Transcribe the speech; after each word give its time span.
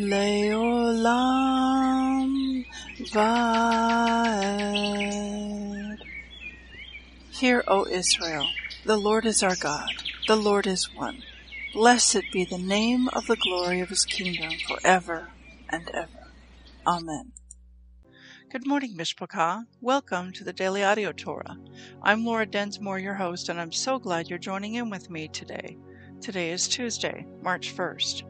Leolam 0.00 1.04
Vaed 3.12 4.38
Hear, 7.32 7.62
O 7.68 7.86
Israel, 7.86 8.48
the 8.86 8.96
Lord 8.96 9.26
is 9.26 9.42
our 9.42 9.56
God, 9.56 9.90
the 10.26 10.36
Lord 10.36 10.66
is 10.66 10.88
one. 10.94 11.22
Blessed 11.74 12.22
be 12.32 12.46
the 12.46 12.56
name 12.56 13.08
of 13.12 13.26
the 13.26 13.36
glory 13.36 13.80
of 13.80 13.90
his 13.90 14.06
kingdom 14.06 14.52
forever 14.66 15.28
and 15.68 15.90
ever. 15.92 16.32
Amen. 16.86 17.32
Good 18.50 18.66
morning, 18.66 18.96
Mishpachah. 18.96 19.64
Welcome 19.82 20.32
to 20.32 20.44
the 20.44 20.54
Daily 20.54 20.82
Audio 20.82 21.12
Torah. 21.12 21.58
I'm 22.02 22.24
Laura 22.24 22.46
Densmore, 22.46 22.98
your 22.98 23.16
host, 23.16 23.50
and 23.50 23.60
I'm 23.60 23.72
so 23.72 23.98
glad 23.98 24.30
you're 24.30 24.38
joining 24.38 24.76
in 24.76 24.88
with 24.88 25.10
me 25.10 25.28
today. 25.28 25.76
Today 26.22 26.52
is 26.52 26.68
Tuesday, 26.68 27.26
March 27.42 27.76
1st. 27.76 28.29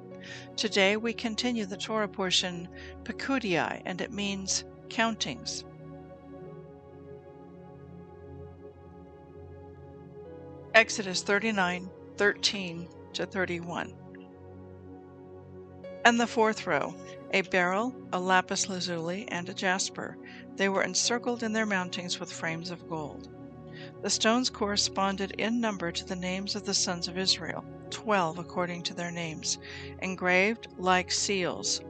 Today 0.55 0.97
we 0.97 1.13
continue 1.13 1.65
the 1.65 1.77
Torah 1.77 2.07
portion 2.07 2.67
Pekudei, 3.03 3.81
and 3.85 4.01
it 4.01 4.11
means 4.11 4.63
countings. 4.89 5.63
Exodus 10.73 11.21
39 11.21 11.89
13 12.17 12.87
to 13.13 13.25
31. 13.25 13.93
And 16.05 16.19
the 16.19 16.27
fourth 16.27 16.65
row, 16.65 16.95
a 17.31 17.41
beryl, 17.41 17.95
a 18.13 18.19
lapis 18.19 18.69
lazuli, 18.69 19.27
and 19.29 19.47
a 19.49 19.53
jasper. 19.53 20.17
They 20.55 20.69
were 20.69 20.83
encircled 20.83 21.43
in 21.43 21.53
their 21.53 21.65
mountings 21.65 22.19
with 22.19 22.31
frames 22.31 22.71
of 22.71 22.87
gold. 22.89 23.29
The 24.01 24.09
stones 24.09 24.49
corresponded 24.49 25.31
in 25.37 25.61
number 25.61 25.91
to 25.91 26.05
the 26.05 26.15
names 26.15 26.55
of 26.55 26.65
the 26.65 26.73
sons 26.73 27.07
of 27.07 27.17
Israel, 27.17 27.63
twelve 27.91 28.39
according 28.39 28.83
to 28.83 28.93
their 28.93 29.11
names, 29.11 29.59
engraved 30.01 30.67
like 30.77 31.11
seals, 31.11 31.81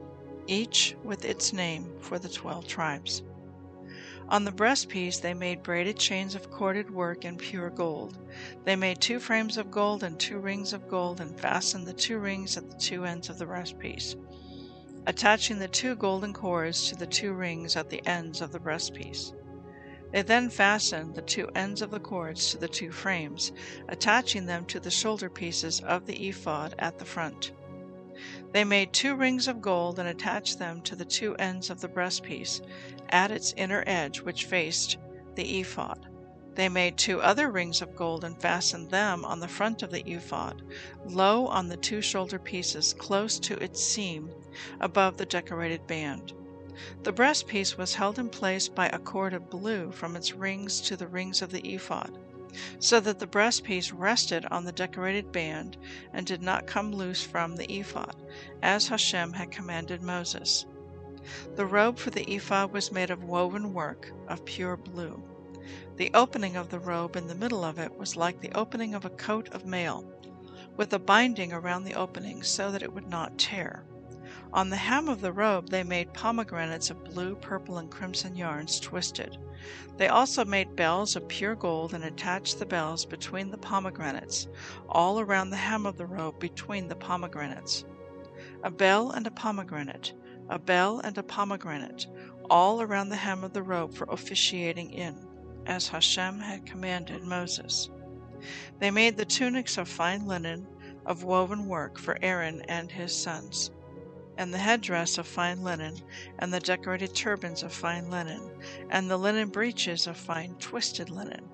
each 0.46 0.96
with 1.02 1.24
its 1.24 1.52
name 1.52 1.90
for 2.00 2.18
the 2.18 2.28
twelve 2.28 2.66
tribes. 2.66 3.22
On 4.28 4.44
the 4.44 4.52
breastpiece 4.52 5.20
they 5.20 5.34
made 5.34 5.62
braided 5.62 5.98
chains 5.98 6.34
of 6.34 6.50
corded 6.50 6.90
work 6.90 7.24
in 7.24 7.36
pure 7.36 7.70
gold. 7.70 8.18
They 8.64 8.76
made 8.76 9.00
two 9.00 9.20
frames 9.20 9.56
of 9.58 9.70
gold 9.70 10.02
and 10.02 10.18
two 10.18 10.38
rings 10.38 10.72
of 10.72 10.88
gold 10.88 11.20
and 11.20 11.38
fastened 11.38 11.86
the 11.86 11.92
two 11.92 12.18
rings 12.18 12.56
at 12.56 12.70
the 12.70 12.76
two 12.76 13.04
ends 13.04 13.28
of 13.28 13.38
the 13.38 13.44
breastpiece, 13.46 14.16
attaching 15.06 15.58
the 15.58 15.68
two 15.68 15.96
golden 15.96 16.32
cords 16.32 16.88
to 16.88 16.96
the 16.96 17.06
two 17.06 17.34
rings 17.34 17.76
at 17.76 17.90
the 17.90 18.06
ends 18.06 18.40
of 18.40 18.52
the 18.52 18.60
breastpiece. 18.60 19.34
They 20.12 20.20
then 20.20 20.50
fastened 20.50 21.14
the 21.14 21.22
two 21.22 21.48
ends 21.54 21.80
of 21.80 21.90
the 21.90 21.98
cords 21.98 22.50
to 22.50 22.58
the 22.58 22.68
two 22.68 22.92
frames, 22.92 23.50
attaching 23.88 24.44
them 24.44 24.66
to 24.66 24.78
the 24.78 24.90
shoulder 24.90 25.30
pieces 25.30 25.80
of 25.80 26.04
the 26.04 26.28
ephod 26.28 26.74
at 26.78 26.98
the 26.98 27.06
front. 27.06 27.52
They 28.52 28.62
made 28.62 28.92
two 28.92 29.16
rings 29.16 29.48
of 29.48 29.62
gold 29.62 29.98
and 29.98 30.06
attached 30.06 30.58
them 30.58 30.82
to 30.82 30.94
the 30.94 31.06
two 31.06 31.34
ends 31.36 31.70
of 31.70 31.80
the 31.80 31.88
breastpiece, 31.88 32.60
at 33.08 33.30
its 33.30 33.54
inner 33.56 33.82
edge 33.86 34.20
which 34.20 34.44
faced 34.44 34.98
the 35.34 35.60
ephod. 35.60 36.06
They 36.54 36.68
made 36.68 36.98
two 36.98 37.22
other 37.22 37.50
rings 37.50 37.80
of 37.80 37.96
gold 37.96 38.22
and 38.22 38.38
fastened 38.38 38.90
them 38.90 39.24
on 39.24 39.40
the 39.40 39.48
front 39.48 39.82
of 39.82 39.90
the 39.90 40.06
ephod, 40.06 40.62
low 41.06 41.46
on 41.46 41.68
the 41.68 41.78
two 41.78 42.02
shoulder 42.02 42.38
pieces, 42.38 42.92
close 42.92 43.38
to 43.40 43.56
its 43.62 43.82
seam, 43.82 44.30
above 44.78 45.16
the 45.16 45.24
decorated 45.24 45.86
band. 45.86 46.34
The 47.02 47.12
breastpiece 47.12 47.76
was 47.76 47.96
held 47.96 48.18
in 48.18 48.30
place 48.30 48.66
by 48.66 48.86
a 48.88 48.98
cord 48.98 49.34
of 49.34 49.50
blue 49.50 49.92
from 49.92 50.16
its 50.16 50.32
rings 50.32 50.80
to 50.80 50.96
the 50.96 51.06
rings 51.06 51.42
of 51.42 51.50
the 51.50 51.60
ephod, 51.74 52.18
so 52.78 52.98
that 53.00 53.18
the 53.18 53.26
breastpiece 53.26 53.92
rested 53.92 54.46
on 54.46 54.64
the 54.64 54.72
decorated 54.72 55.32
band 55.32 55.76
and 56.14 56.24
did 56.24 56.40
not 56.40 56.66
come 56.66 56.90
loose 56.90 57.22
from 57.22 57.56
the 57.56 57.70
ephod, 57.70 58.16
as 58.62 58.88
Hashem 58.88 59.34
had 59.34 59.50
commanded 59.50 60.00
Moses. 60.00 60.64
The 61.56 61.66
robe 61.66 61.98
for 61.98 62.08
the 62.08 62.24
ephod 62.32 62.72
was 62.72 62.90
made 62.90 63.10
of 63.10 63.22
woven 63.22 63.74
work 63.74 64.10
of 64.26 64.46
pure 64.46 64.78
blue. 64.78 65.22
The 65.96 66.10
opening 66.14 66.56
of 66.56 66.70
the 66.70 66.80
robe 66.80 67.16
in 67.16 67.26
the 67.26 67.34
middle 67.34 67.64
of 67.64 67.78
it 67.78 67.98
was 67.98 68.16
like 68.16 68.40
the 68.40 68.52
opening 68.52 68.94
of 68.94 69.04
a 69.04 69.10
coat 69.10 69.50
of 69.50 69.66
mail, 69.66 70.10
with 70.78 70.90
a 70.94 70.98
binding 70.98 71.52
around 71.52 71.84
the 71.84 71.96
opening 71.96 72.42
so 72.42 72.70
that 72.70 72.82
it 72.82 72.94
would 72.94 73.08
not 73.08 73.36
tear. 73.36 73.84
On 74.54 74.68
the 74.68 74.76
hem 74.76 75.08
of 75.08 75.20
the 75.22 75.32
robe 75.32 75.70
they 75.70 75.82
made 75.82 76.12
pomegranates 76.12 76.90
of 76.90 77.04
blue, 77.04 77.34
purple, 77.36 77.78
and 77.78 77.90
crimson 77.90 78.36
yarns 78.36 78.78
twisted. 78.78 79.38
They 79.96 80.08
also 80.08 80.44
made 80.44 80.76
bells 80.76 81.16
of 81.16 81.26
pure 81.26 81.54
gold 81.54 81.94
and 81.94 82.04
attached 82.04 82.58
the 82.58 82.66
bells 82.66 83.06
between 83.06 83.50
the 83.50 83.56
pomegranates, 83.56 84.48
all 84.88 85.20
around 85.20 85.50
the 85.50 85.56
hem 85.56 85.86
of 85.86 85.96
the 85.96 86.06
robe 86.06 86.38
between 86.38 86.88
the 86.88 86.96
pomegranates. 86.96 87.84
A 88.62 88.70
bell 88.70 89.10
and 89.10 89.26
a 89.26 89.30
pomegranate 89.30 90.12
a 90.48 90.58
bell 90.58 91.00
and 91.00 91.16
a 91.16 91.22
pomegranate, 91.22 92.06
all 92.50 92.82
around 92.82 93.08
the 93.08 93.16
hem 93.16 93.42
of 93.44 93.54
the 93.54 93.62
robe 93.62 93.94
for 93.94 94.06
officiating 94.10 94.90
in, 94.90 95.16
as 95.66 95.88
Hashem 95.88 96.40
had 96.40 96.66
commanded 96.66 97.22
Moses. 97.22 97.88
They 98.78 98.90
made 98.90 99.16
the 99.16 99.24
tunics 99.24 99.78
of 99.78 99.88
fine 99.88 100.26
linen, 100.26 100.66
of 101.06 101.24
woven 101.24 101.66
work, 101.66 101.98
for 101.98 102.18
Aaron 102.22 102.62
and 102.68 102.90
his 102.90 103.16
sons, 103.16 103.70
and 104.36 104.52
the 104.52 104.58
headdress 104.58 105.18
of 105.18 105.26
fine 105.26 105.62
linen, 105.62 106.00
and 106.38 106.52
the 106.52 106.60
decorated 106.60 107.14
turbans 107.14 107.62
of 107.62 107.72
fine 107.72 108.10
linen, 108.10 108.50
and 108.90 109.10
the 109.10 109.16
linen 109.16 109.48
breeches 109.48 110.06
of 110.06 110.16
fine 110.16 110.54
twisted 110.56 111.10
linen, 111.10 111.48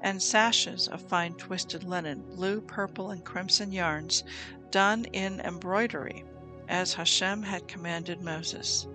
and 0.00 0.22
sashes 0.22 0.88
of 0.88 1.02
fine 1.02 1.34
twisted 1.34 1.84
linen, 1.84 2.22
blue, 2.34 2.60
purple, 2.60 3.10
and 3.10 3.24
crimson 3.24 3.72
yarns, 3.72 4.24
done 4.70 5.04
in 5.06 5.40
embroidery 5.40 6.24
as 6.68 6.94
Hashem 6.94 7.42
had 7.42 7.68
commanded 7.68 8.20
Moses. 8.20 8.86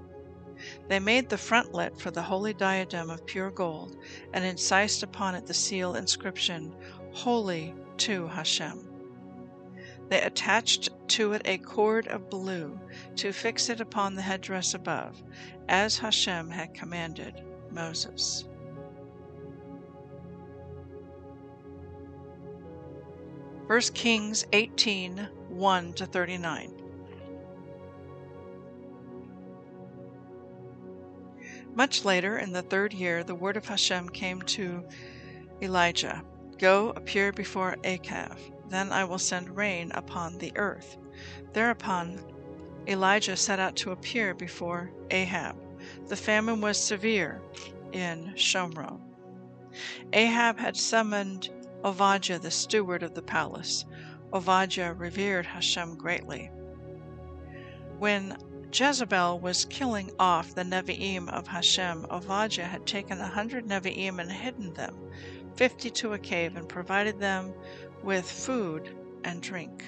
They 0.88 1.00
made 1.00 1.30
the 1.30 1.38
frontlet 1.38 2.00
for 2.00 2.12
the 2.12 2.22
holy 2.22 2.54
diadem 2.54 3.10
of 3.10 3.26
pure 3.26 3.50
gold, 3.50 3.98
and 4.34 4.46
incised 4.46 5.02
upon 5.02 5.36
it 5.36 5.48
the 5.48 5.54
seal 5.54 5.96
inscription, 5.96 6.76
Holy 7.14 7.74
to 7.98 8.28
Hashem. 8.28 8.91
They 10.12 10.22
attached 10.22 10.90
to 11.12 11.32
it 11.32 11.42
a 11.46 11.58
cord 11.58 12.06
of 12.10 12.30
blue 12.30 12.78
to 13.16 13.32
fix 13.32 13.70
it 13.70 13.80
upon 13.80 14.14
the 14.14 14.22
headdress 14.22 14.74
above, 14.74 15.24
as 15.70 16.00
Hashem 16.00 16.50
had 16.50 16.74
commanded 16.74 17.42
Moses. 17.72 18.44
First 23.70 23.94
Kings 23.94 24.46
18 24.52 25.30
1 25.48 25.94
to 25.94 26.06
39. 26.06 26.74
Much 31.74 32.04
later, 32.04 32.38
in 32.38 32.52
the 32.52 32.64
third 32.64 32.92
year, 32.92 33.24
the 33.24 33.34
word 33.34 33.56
of 33.56 33.66
Hashem 33.66 34.10
came 34.10 34.42
to 34.42 34.84
Elijah 35.62 36.22
Go 36.58 36.90
appear 36.90 37.32
before 37.32 37.78
Ahab, 37.86 38.38
then 38.72 38.92
I 38.92 39.04
will 39.04 39.20
send 39.20 39.56
rain 39.56 39.92
upon 39.94 40.38
the 40.38 40.52
earth. 40.56 40.98
Thereupon 41.54 42.20
Elijah 42.88 43.38
set 43.38 43.60
out 43.60 43.76
to 43.78 43.92
appear 43.92 44.34
before 44.34 44.92
Ahab. 45.12 45.56
The 46.08 46.16
famine 46.16 46.62
was 46.62 46.78
severe 46.78 47.42
in 47.92 48.34
Shomron. 48.36 49.00
Ahab 50.14 50.58
had 50.58 50.76
summoned 50.76 51.50
Ovadjah, 51.84 52.42
the 52.42 52.52
steward 52.52 53.04
of 53.04 53.14
the 53.14 53.22
palace. 53.22 53.86
Ovadjah 54.34 54.98
revered 54.98 55.46
Hashem 55.46 55.96
greatly. 55.96 56.50
When 57.98 58.38
Jezebel 58.72 59.40
was 59.40 59.66
killing 59.66 60.12
off 60.18 60.56
the 60.56 60.64
Nevi'im 60.64 61.28
of 61.30 61.48
Hashem, 61.48 62.06
Ovadjah 62.10 62.70
had 62.70 62.86
taken 62.86 63.20
a 63.20 63.28
hundred 63.28 63.66
Nevi'im 63.68 64.20
and 64.20 64.32
hidden 64.32 64.74
them, 64.74 64.96
fifty 65.56 65.90
to 65.92 66.14
a 66.14 66.20
cave, 66.20 66.56
and 66.56 66.70
provided 66.70 67.20
them 67.20 67.54
with 68.04 68.30
food 68.30 68.96
and 69.24 69.42
drink. 69.42 69.84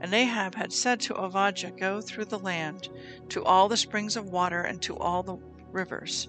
And 0.00 0.14
Ahab 0.14 0.54
had 0.54 0.72
said 0.72 1.00
to 1.00 1.14
Ovadjah, 1.14 1.78
Go 1.78 2.00
through 2.00 2.26
the 2.26 2.38
land 2.38 2.88
to 3.28 3.44
all 3.44 3.68
the 3.68 3.76
springs 3.76 4.16
of 4.16 4.30
water 4.30 4.62
and 4.62 4.80
to 4.82 4.96
all 4.96 5.22
the 5.22 5.36
rivers. 5.72 6.28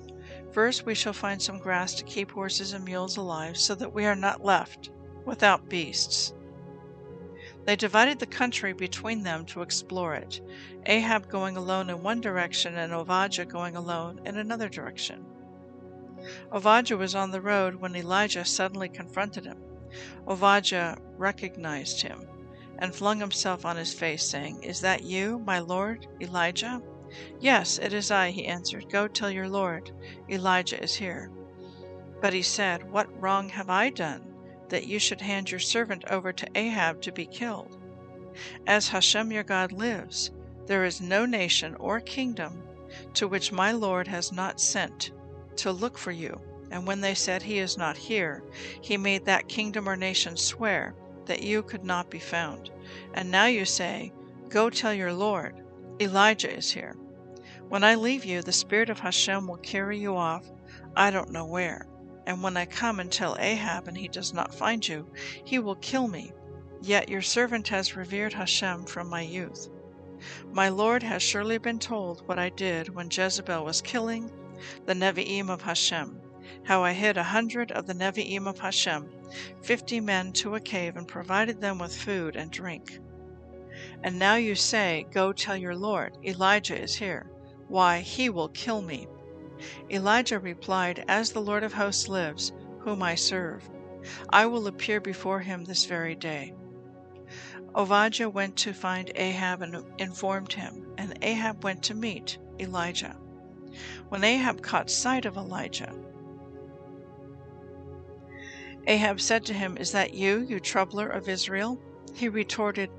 First 0.51 0.85
we 0.85 0.93
shall 0.93 1.13
find 1.13 1.41
some 1.41 1.57
grass 1.57 1.93
to 1.95 2.03
keep 2.03 2.31
horses 2.31 2.73
and 2.73 2.83
mules 2.83 3.17
alive, 3.17 3.57
so 3.57 3.73
that 3.75 3.93
we 3.93 4.05
are 4.05 4.15
not 4.15 4.43
left 4.43 4.91
without 5.25 5.69
beasts. 5.69 6.33
They 7.63 7.75
divided 7.75 8.19
the 8.19 8.25
country 8.25 8.73
between 8.73 9.23
them 9.23 9.45
to 9.47 9.61
explore 9.61 10.15
it, 10.15 10.41
Ahab 10.87 11.29
going 11.29 11.57
alone 11.57 11.89
in 11.89 12.01
one 12.01 12.19
direction 12.19 12.75
and 12.75 12.91
Ovadjah 12.91 13.47
going 13.47 13.75
alone 13.75 14.19
in 14.25 14.37
another 14.37 14.67
direction. 14.67 15.25
Ovadjah 16.51 16.97
was 16.97 17.15
on 17.15 17.31
the 17.31 17.41
road 17.41 17.75
when 17.75 17.95
Elijah 17.95 18.45
suddenly 18.45 18.89
confronted 18.89 19.45
him. 19.45 19.59
Ovadjah 20.27 20.97
recognized 21.17 22.01
him 22.01 22.27
and 22.79 22.95
flung 22.95 23.19
himself 23.19 23.65
on 23.65 23.77
his 23.77 23.93
face, 23.93 24.23
saying, 24.23 24.63
Is 24.63 24.81
that 24.81 25.03
you, 25.03 25.39
my 25.39 25.59
lord, 25.59 26.07
Elijah? 26.21 26.81
Yes, 27.39 27.77
it 27.77 27.93
is 27.93 28.11
I, 28.11 28.31
he 28.31 28.45
answered. 28.45 28.89
Go 28.89 29.07
tell 29.07 29.29
your 29.29 29.49
lord, 29.49 29.91
Elijah 30.29 30.81
is 30.81 30.95
here. 30.95 31.29
But 32.21 32.33
he 32.33 32.41
said, 32.41 32.89
What 32.91 33.21
wrong 33.21 33.49
have 33.49 33.69
I 33.69 33.89
done? 33.89 34.31
that 34.71 34.87
you 34.87 34.97
should 34.97 35.21
hand 35.21 35.51
your 35.51 35.59
servant 35.59 36.03
over 36.09 36.31
to 36.31 36.47
Ahab 36.55 37.01
to 37.01 37.11
be 37.11 37.25
killed. 37.25 37.77
As 38.65 38.87
Hashem 38.87 39.31
your 39.31 39.43
God 39.43 39.73
lives, 39.73 40.31
there 40.65 40.85
is 40.85 41.01
no 41.01 41.25
nation 41.25 41.75
or 41.75 41.99
kingdom 41.99 42.63
to 43.15 43.27
which 43.27 43.51
my 43.51 43.73
Lord 43.73 44.07
has 44.07 44.31
not 44.31 44.61
sent 44.61 45.11
to 45.57 45.71
look 45.71 45.97
for 45.97 46.11
you. 46.11 46.39
And 46.71 46.87
when 46.87 47.01
they 47.01 47.13
said, 47.13 47.43
He 47.43 47.59
is 47.59 47.77
not 47.77 47.97
here, 47.97 48.43
he 48.81 48.97
made 48.97 49.25
that 49.25 49.49
kingdom 49.49 49.87
or 49.87 49.97
nation 49.97 50.37
swear 50.37 50.95
that 51.25 51.43
you 51.43 51.61
could 51.61 51.83
not 51.83 52.09
be 52.09 52.19
found. 52.19 52.71
And 53.13 53.29
now 53.29 53.45
you 53.45 53.65
say, 53.65 54.13
Go 54.49 54.69
tell 54.69 54.93
your 54.93 55.13
Lord, 55.13 55.61
Elijah 55.99 56.55
is 56.55 56.71
here. 56.71 56.95
When 57.67 57.83
I 57.83 57.95
leave 57.95 58.25
you, 58.25 58.41
the 58.41 58.51
Spirit 58.51 58.89
of 58.89 58.99
Hashem 58.99 59.47
will 59.47 59.57
carry 59.57 59.99
you 59.99 60.15
off, 60.15 60.49
I 60.95 61.11
don't 61.11 61.31
know 61.31 61.45
where. 61.45 61.87
And 62.25 62.41
when 62.41 62.55
I 62.55 62.65
come 62.65 62.99
and 62.99 63.11
tell 63.11 63.35
Ahab 63.39 63.87
and 63.87 63.97
he 63.97 64.07
does 64.07 64.33
not 64.33 64.53
find 64.53 64.87
you, 64.87 65.11
he 65.43 65.59
will 65.59 65.75
kill 65.75 66.07
me. 66.07 66.31
Yet 66.81 67.09
your 67.09 67.21
servant 67.21 67.67
has 67.67 67.95
revered 67.95 68.33
Hashem 68.33 68.85
from 68.85 69.09
my 69.09 69.21
youth. 69.21 69.69
My 70.51 70.69
Lord 70.69 71.03
has 71.03 71.21
surely 71.23 71.57
been 71.57 71.79
told 71.79 72.27
what 72.27 72.39
I 72.39 72.49
did 72.49 72.89
when 72.89 73.09
Jezebel 73.11 73.65
was 73.65 73.81
killing 73.81 74.31
the 74.85 74.93
Nevi'im 74.93 75.49
of 75.49 75.63
Hashem, 75.63 76.20
how 76.63 76.83
I 76.83 76.93
hid 76.93 77.17
a 77.17 77.23
hundred 77.23 77.71
of 77.71 77.85
the 77.87 77.93
Nevi'im 77.93 78.47
of 78.47 78.59
Hashem, 78.59 79.09
fifty 79.61 79.99
men 79.99 80.33
to 80.33 80.55
a 80.55 80.59
cave, 80.59 80.97
and 80.97 81.07
provided 81.07 81.61
them 81.61 81.79
with 81.79 81.95
food 81.95 82.35
and 82.35 82.51
drink. 82.51 82.99
And 84.03 84.19
now 84.19 84.35
you 84.35 84.55
say, 84.55 85.05
Go 85.11 85.33
tell 85.33 85.55
your 85.55 85.75
Lord, 85.75 86.17
Elijah 86.23 86.79
is 86.79 86.95
here. 86.95 87.31
Why, 87.67 88.01
he 88.01 88.29
will 88.29 88.49
kill 88.49 88.81
me. 88.81 89.07
Elijah 89.89 90.39
replied, 90.39 91.05
As 91.07 91.31
the 91.31 91.41
Lord 91.41 91.63
of 91.63 91.73
hosts 91.73 92.07
lives, 92.07 92.51
whom 92.79 93.01
I 93.01 93.15
serve, 93.15 93.69
I 94.29 94.45
will 94.45 94.67
appear 94.67 94.99
before 94.99 95.39
him 95.39 95.63
this 95.63 95.85
very 95.85 96.15
day. 96.15 96.53
Ovadjah 97.75 98.31
went 98.31 98.57
to 98.57 98.73
find 98.73 99.11
Ahab 99.15 99.61
and 99.61 99.85
informed 99.97 100.51
him, 100.51 100.93
and 100.97 101.17
Ahab 101.21 101.63
went 101.63 101.83
to 101.83 101.93
meet 101.93 102.37
Elijah. 102.59 103.15
When 104.09 104.25
Ahab 104.25 104.61
caught 104.61 104.89
sight 104.89 105.25
of 105.25 105.37
Elijah, 105.37 105.93
Ahab 108.87 109.21
said 109.21 109.45
to 109.45 109.53
him, 109.53 109.77
Is 109.77 109.91
that 109.91 110.13
you, 110.13 110.39
you 110.39 110.59
troubler 110.59 111.07
of 111.07 111.29
Israel? 111.29 111.79
He 112.13 112.29
retorted, 112.29 112.89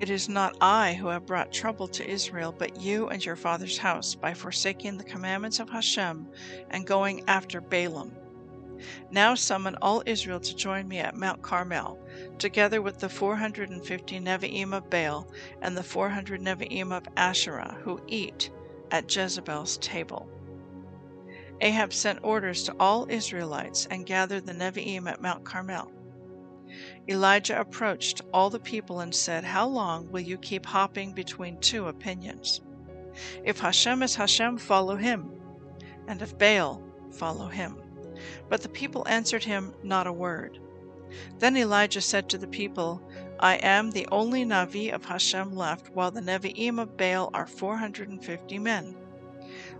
it 0.00 0.08
is 0.08 0.30
not 0.30 0.56
I 0.62 0.94
who 0.94 1.08
have 1.08 1.26
brought 1.26 1.52
trouble 1.52 1.86
to 1.88 2.08
Israel, 2.08 2.54
but 2.56 2.80
you 2.80 3.08
and 3.08 3.22
your 3.22 3.36
father's 3.36 3.76
house, 3.76 4.14
by 4.14 4.32
forsaking 4.32 4.96
the 4.96 5.04
commandments 5.04 5.60
of 5.60 5.68
Hashem 5.68 6.26
and 6.70 6.86
going 6.86 7.22
after 7.28 7.60
Baalim. 7.60 8.12
Now 9.10 9.34
summon 9.34 9.76
all 9.82 10.02
Israel 10.06 10.40
to 10.40 10.56
join 10.56 10.88
me 10.88 11.00
at 11.00 11.14
Mount 11.14 11.42
Carmel, 11.42 11.98
together 12.38 12.80
with 12.80 12.98
the 12.98 13.10
450 13.10 14.20
Nevi'im 14.20 14.72
of 14.72 14.88
Baal 14.88 15.30
and 15.60 15.76
the 15.76 15.82
400 15.82 16.40
Nevi'im 16.40 16.92
of 16.92 17.06
Asherah, 17.14 17.76
who 17.82 18.00
eat 18.06 18.50
at 18.90 19.14
Jezebel's 19.14 19.76
table. 19.78 20.30
Ahab 21.60 21.92
sent 21.92 22.20
orders 22.22 22.62
to 22.64 22.74
all 22.80 23.06
Israelites 23.10 23.86
and 23.90 24.06
gathered 24.06 24.46
the 24.46 24.54
Nevi'im 24.54 25.08
at 25.08 25.20
Mount 25.20 25.44
Carmel. 25.44 25.92
Elijah 27.08 27.60
approached 27.60 28.22
all 28.32 28.48
the 28.48 28.60
people 28.60 29.00
and 29.00 29.14
said, 29.14 29.44
How 29.44 29.66
long 29.66 30.10
will 30.10 30.20
you 30.20 30.38
keep 30.38 30.64
hopping 30.64 31.12
between 31.12 31.58
two 31.58 31.88
opinions? 31.88 32.60
If 33.44 33.58
Hashem 33.58 34.02
is 34.02 34.14
Hashem, 34.14 34.58
follow 34.58 34.96
him, 34.96 35.32
and 36.06 36.22
if 36.22 36.38
Baal, 36.38 36.82
follow 37.12 37.48
him. 37.48 37.76
But 38.48 38.62
the 38.62 38.68
people 38.68 39.06
answered 39.08 39.44
him 39.44 39.74
not 39.82 40.06
a 40.06 40.12
word. 40.12 40.58
Then 41.38 41.56
Elijah 41.56 42.00
said 42.00 42.28
to 42.28 42.38
the 42.38 42.46
people, 42.46 43.02
I 43.40 43.54
am 43.56 43.90
the 43.90 44.06
only 44.12 44.44
Navi 44.44 44.92
of 44.92 45.04
Hashem 45.04 45.56
left, 45.56 45.90
while 45.90 46.10
the 46.10 46.20
Nevi'im 46.20 46.78
of 46.78 46.96
Baal 46.96 47.30
are 47.34 47.46
450 47.46 48.58
men. 48.58 48.94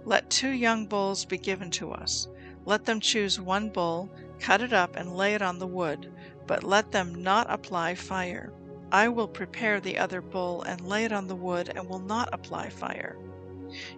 Let 0.05 0.31
two 0.31 0.51
young 0.51 0.87
bulls 0.87 1.25
be 1.25 1.39
given 1.39 1.71
to 1.73 1.93
us. 1.93 2.29
Let 2.65 2.85
them 2.85 3.01
choose 3.01 3.41
one 3.41 3.71
bull, 3.71 4.11
cut 4.39 4.61
it 4.61 4.73
up, 4.73 4.97
and 4.97 5.17
lay 5.17 5.35
it 5.35 5.43
on 5.43 5.59
the 5.59 5.67
wood 5.67 6.11
but 6.51 6.65
let 6.65 6.91
them 6.91 7.23
not 7.23 7.47
apply 7.49 7.95
fire. 7.95 8.53
I 8.91 9.07
will 9.07 9.29
prepare 9.29 9.79
the 9.79 9.99
other 9.99 10.21
bull 10.21 10.63
and 10.63 10.81
lay 10.81 11.05
it 11.05 11.13
on 11.13 11.29
the 11.29 11.37
wood 11.37 11.71
and 11.73 11.89
will 11.89 12.01
not 12.01 12.29
apply 12.33 12.71
fire. 12.71 13.17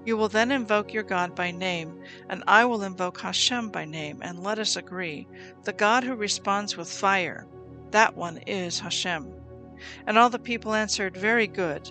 You 0.04 0.18
will 0.18 0.28
then 0.28 0.50
invoke 0.50 0.92
your 0.92 1.02
God 1.02 1.34
by 1.34 1.50
name, 1.50 1.98
and 2.28 2.44
I 2.46 2.66
will 2.66 2.82
invoke 2.82 3.22
Hashem 3.22 3.70
by 3.70 3.86
name, 3.86 4.18
and 4.20 4.42
let 4.42 4.58
us 4.58 4.76
agree. 4.76 5.26
The 5.64 5.72
God 5.72 6.04
who 6.04 6.14
responds 6.14 6.76
with 6.76 6.92
fire, 6.92 7.46
that 7.90 8.18
one 8.18 8.36
is 8.46 8.80
Hashem. 8.80 9.32
And 10.06 10.18
all 10.18 10.28
the 10.28 10.38
people 10.38 10.74
answered, 10.74 11.16
Very 11.16 11.46
good. 11.46 11.90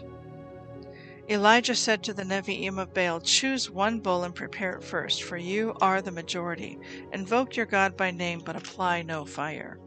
Elijah 1.29 1.75
said 1.75 2.01
to 2.03 2.13
the 2.15 2.23
Nevi'im 2.23 2.79
of 2.79 2.95
Baal, 2.95 3.21
Choose 3.21 3.69
one 3.69 3.99
bull 3.99 4.23
and 4.23 4.33
prepare 4.33 4.77
it 4.77 4.83
first, 4.83 5.21
for 5.21 5.37
you 5.37 5.75
are 5.79 6.01
the 6.01 6.11
majority. 6.11 6.79
Invoke 7.11 7.55
your 7.55 7.67
God 7.67 7.95
by 7.95 8.09
name, 8.09 8.41
but 8.43 8.55
apply 8.55 9.03
no 9.03 9.23
fire. 9.23 9.77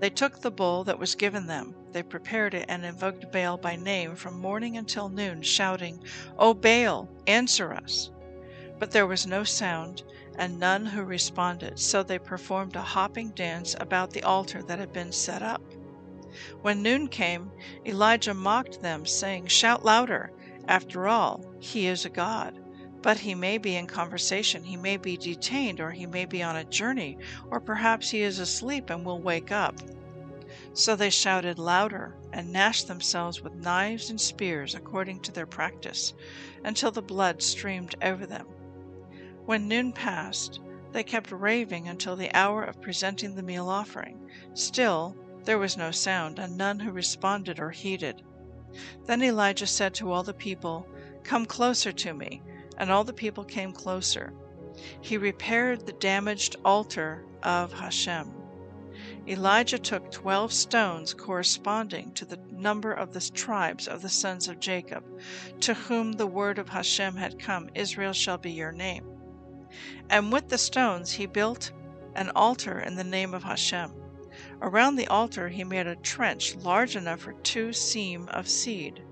They 0.00 0.08
took 0.08 0.40
the 0.40 0.50
bull 0.50 0.84
that 0.84 0.98
was 0.98 1.14
given 1.14 1.46
them. 1.46 1.74
They 1.92 2.02
prepared 2.02 2.54
it 2.54 2.64
and 2.68 2.84
invoked 2.84 3.30
Baal 3.30 3.58
by 3.58 3.76
name 3.76 4.16
from 4.16 4.40
morning 4.40 4.76
until 4.76 5.08
noon, 5.10 5.42
shouting, 5.42 6.02
O 6.38 6.54
Baal, 6.54 7.08
answer 7.26 7.74
us! 7.74 8.10
But 8.78 8.90
there 8.90 9.06
was 9.06 9.26
no 9.26 9.44
sound, 9.44 10.02
and 10.36 10.58
none 10.58 10.86
who 10.86 11.04
responded, 11.04 11.78
so 11.78 12.02
they 12.02 12.18
performed 12.18 12.74
a 12.74 12.82
hopping 12.82 13.30
dance 13.30 13.76
about 13.78 14.10
the 14.10 14.22
altar 14.22 14.62
that 14.62 14.78
had 14.78 14.92
been 14.92 15.12
set 15.12 15.42
up. 15.42 15.62
When 16.62 16.82
noon 16.82 17.06
came, 17.06 17.52
Elijah 17.86 18.34
mocked 18.34 18.82
them, 18.82 19.06
saying, 19.06 19.46
Shout 19.46 19.84
louder! 19.84 20.32
After 20.66 21.06
all, 21.06 21.44
he 21.60 21.86
is 21.86 22.04
a 22.04 22.10
god. 22.10 22.58
But 23.02 23.20
he 23.20 23.36
may 23.36 23.56
be 23.56 23.76
in 23.76 23.86
conversation, 23.86 24.64
he 24.64 24.76
may 24.76 24.96
be 24.96 25.16
detained, 25.16 25.78
or 25.78 25.92
he 25.92 26.06
may 26.06 26.24
be 26.24 26.42
on 26.42 26.56
a 26.56 26.64
journey, 26.64 27.18
or 27.50 27.60
perhaps 27.60 28.10
he 28.10 28.22
is 28.22 28.40
asleep 28.40 28.90
and 28.90 29.04
will 29.04 29.20
wake 29.20 29.52
up. 29.52 29.76
So 30.72 30.96
they 30.96 31.10
shouted 31.10 31.56
louder 31.56 32.16
and 32.32 32.52
gnashed 32.52 32.88
themselves 32.88 33.40
with 33.40 33.54
knives 33.54 34.10
and 34.10 34.20
spears 34.20 34.74
according 34.74 35.20
to 35.20 35.30
their 35.30 35.46
practice, 35.46 36.14
until 36.64 36.90
the 36.90 37.00
blood 37.00 37.42
streamed 37.42 37.94
over 38.02 38.26
them. 38.26 38.48
When 39.46 39.68
noon 39.68 39.92
passed, 39.92 40.58
they 40.90 41.04
kept 41.04 41.30
raving 41.30 41.86
until 41.86 42.16
the 42.16 42.32
hour 42.34 42.64
of 42.64 42.80
presenting 42.80 43.36
the 43.36 43.42
meal 43.42 43.68
offering. 43.68 44.28
Still, 44.54 45.16
there 45.44 45.58
was 45.58 45.76
no 45.76 45.90
sound, 45.90 46.38
and 46.38 46.56
none 46.56 46.80
who 46.80 46.90
responded 46.90 47.58
or 47.60 47.70
heeded. 47.70 48.22
Then 49.06 49.22
Elijah 49.22 49.66
said 49.66 49.94
to 49.94 50.10
all 50.10 50.22
the 50.22 50.34
people, 50.34 50.88
Come 51.22 51.46
closer 51.46 51.92
to 51.92 52.12
me. 52.12 52.42
And 52.76 52.90
all 52.90 53.04
the 53.04 53.12
people 53.12 53.44
came 53.44 53.72
closer. 53.72 54.32
He 55.00 55.16
repaired 55.16 55.86
the 55.86 55.92
damaged 55.92 56.56
altar 56.64 57.24
of 57.42 57.72
Hashem. 57.72 58.32
Elijah 59.26 59.78
took 59.78 60.10
twelve 60.10 60.52
stones 60.52 61.14
corresponding 61.14 62.12
to 62.12 62.24
the 62.24 62.38
number 62.50 62.92
of 62.92 63.12
the 63.12 63.20
tribes 63.20 63.86
of 63.86 64.02
the 64.02 64.08
sons 64.08 64.48
of 64.48 64.60
Jacob, 64.60 65.04
to 65.60 65.74
whom 65.74 66.12
the 66.12 66.26
word 66.26 66.58
of 66.58 66.68
Hashem 66.68 67.16
had 67.16 67.38
come, 67.38 67.70
Israel 67.74 68.12
shall 68.12 68.38
be 68.38 68.50
your 68.50 68.72
name. 68.72 69.06
And 70.10 70.32
with 70.32 70.48
the 70.48 70.58
stones 70.58 71.12
he 71.12 71.26
built 71.26 71.70
an 72.14 72.30
altar 72.30 72.80
in 72.80 72.96
the 72.96 73.04
name 73.04 73.34
of 73.34 73.44
Hashem. 73.44 73.92
Around 74.60 74.96
the 74.96 75.08
altar 75.08 75.48
he 75.48 75.64
made 75.64 75.86
a 75.86 75.96
trench 75.96 76.56
large 76.56 76.96
enough 76.96 77.20
for 77.20 77.34
two 77.34 77.68
seahs 77.68 78.28
of 78.30 78.48
seed. 78.48 79.02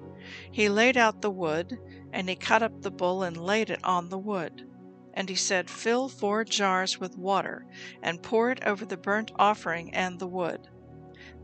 He 0.50 0.68
laid 0.68 0.96
out 0.96 1.22
the 1.22 1.30
wood, 1.30 1.78
and 2.12 2.28
he 2.28 2.34
cut 2.34 2.62
up 2.62 2.82
the 2.82 2.90
bull 2.90 3.22
and 3.22 3.36
laid 3.36 3.70
it 3.70 3.84
on 3.84 4.08
the 4.08 4.18
wood. 4.18 4.68
And 5.14 5.28
he 5.28 5.34
said, 5.34 5.70
Fill 5.70 6.08
four 6.08 6.44
jars 6.44 6.98
with 6.98 7.16
water, 7.16 7.66
and 8.02 8.22
pour 8.22 8.50
it 8.50 8.64
over 8.64 8.84
the 8.84 8.96
burnt 8.96 9.30
offering 9.38 9.94
and 9.94 10.18
the 10.18 10.26
wood. 10.26 10.68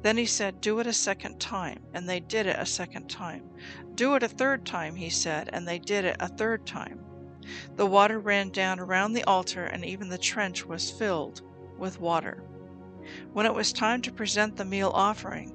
Then 0.03 0.17
he 0.17 0.27
said, 0.27 0.61
Do 0.61 0.79
it 0.81 0.87
a 0.87 0.93
second 0.93 1.41
time. 1.41 1.83
And 1.93 2.09
they 2.09 2.21
did 2.21 2.47
it 2.47 2.57
a 2.59 2.67
second 2.67 3.09
time. 3.09 3.51
Do 3.95 4.15
it 4.15 4.23
a 4.23 4.29
third 4.29 4.65
time, 4.65 4.97
he 4.97 5.11
said, 5.11 5.51
and 5.53 5.67
they 5.67 5.79
did 5.79 6.05
it 6.05 6.17
a 6.21 6.29
third 6.29 6.67
time. 6.67 7.05
The 7.77 7.87
water 7.87 8.19
ran 8.19 8.51
down 8.51 8.79
around 8.79 9.13
the 9.13 9.25
altar, 9.25 9.65
and 9.65 9.85
even 9.85 10.09
the 10.09 10.19
trench 10.19 10.65
was 10.65 10.91
filled 10.91 11.43
with 11.79 12.01
water. 12.01 12.43
When 13.33 13.47
it 13.47 13.55
was 13.55 13.73
time 13.73 14.03
to 14.03 14.13
present 14.13 14.57
the 14.57 14.65
meal 14.65 14.91
offering, 14.95 15.55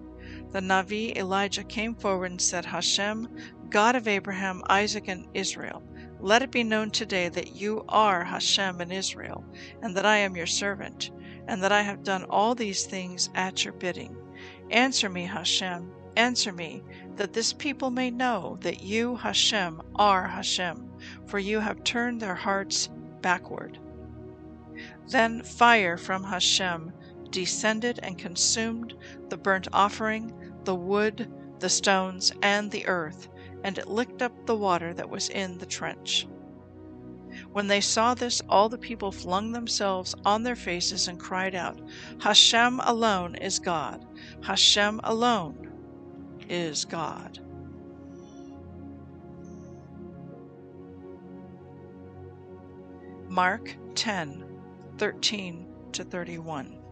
the 0.52 0.60
Navi 0.60 1.16
Elijah 1.16 1.64
came 1.64 1.94
forward 1.94 2.32
and 2.32 2.42
said, 2.42 2.66
Hashem, 2.66 3.28
God 3.70 3.96
of 3.96 4.08
Abraham, 4.08 4.64
Isaac, 4.70 5.08
and 5.08 5.28
Israel, 5.34 5.84
let 6.20 6.42
it 6.42 6.52
be 6.52 6.64
known 6.64 6.90
today 6.90 7.30
that 7.30 7.56
you 7.56 7.86
are 7.90 8.24
Hashem 8.24 8.82
in 8.82 8.92
Israel, 8.92 9.44
and 9.82 9.96
that 9.98 10.06
I 10.06 10.18
am 10.18 10.36
your 10.36 10.48
servant, 10.48 11.12
and 11.48 11.62
that 11.62 11.72
I 11.72 11.82
have 11.82 12.04
done 12.04 12.24
all 12.24 12.56
these 12.56 12.86
things 12.86 13.30
at 13.36 13.64
your 13.64 13.74
bidding. 13.74 14.16
Answer 14.72 15.10
me, 15.10 15.26
Hashem, 15.26 15.92
answer 16.16 16.52
me, 16.52 16.82
that 17.18 17.34
this 17.34 17.54
people 17.54 17.92
may 17.92 18.10
know 18.10 18.58
that 18.62 18.82
you, 18.82 19.16
Hashem, 19.16 19.82
are 19.96 20.28
Hashem, 20.28 20.90
for 21.26 21.40
you 21.40 21.60
have 21.60 21.84
turned 21.84 22.22
their 22.22 22.36
hearts 22.36 22.90
backward. 23.22 23.78
Then 25.10 25.44
fire 25.44 25.98
from 25.98 26.24
Hashem 26.24 26.94
descended 27.34 28.00
and 28.04 28.18
consumed 28.18 28.94
the 29.30 29.36
burnt 29.36 29.68
offering, 29.74 30.32
the 30.64 30.76
wood, 30.76 31.30
the 31.60 31.68
stones, 31.68 32.32
and 32.44 32.70
the 32.72 32.86
earth, 32.86 33.28
and 33.64 33.78
it 33.78 33.88
licked 33.88 34.22
up 34.22 34.46
the 34.46 34.56
water 34.56 34.94
that 34.94 35.10
was 35.10 35.30
in 35.30 35.58
the 35.58 35.66
trench. 35.66 36.28
When 37.52 37.68
they 37.68 37.82
saw 37.82 38.14
this, 38.14 38.42
all 38.48 38.70
the 38.70 38.78
people 38.78 39.12
flung 39.12 39.52
themselves 39.52 40.14
on 40.24 40.44
their 40.44 40.56
faces 40.56 41.08
and 41.08 41.20
cried 41.20 41.56
out, 41.56 41.82
Hashem 42.20 42.80
alone 42.82 43.36
is 43.36 43.58
God! 43.58 44.06
Hashem 44.44 45.02
alone 45.04 45.72
is 46.48 46.86
God! 46.86 47.40
Mark 53.28 53.76
10 53.96 54.46
13 55.00 55.68
to 55.94 56.04
31. 56.04 56.83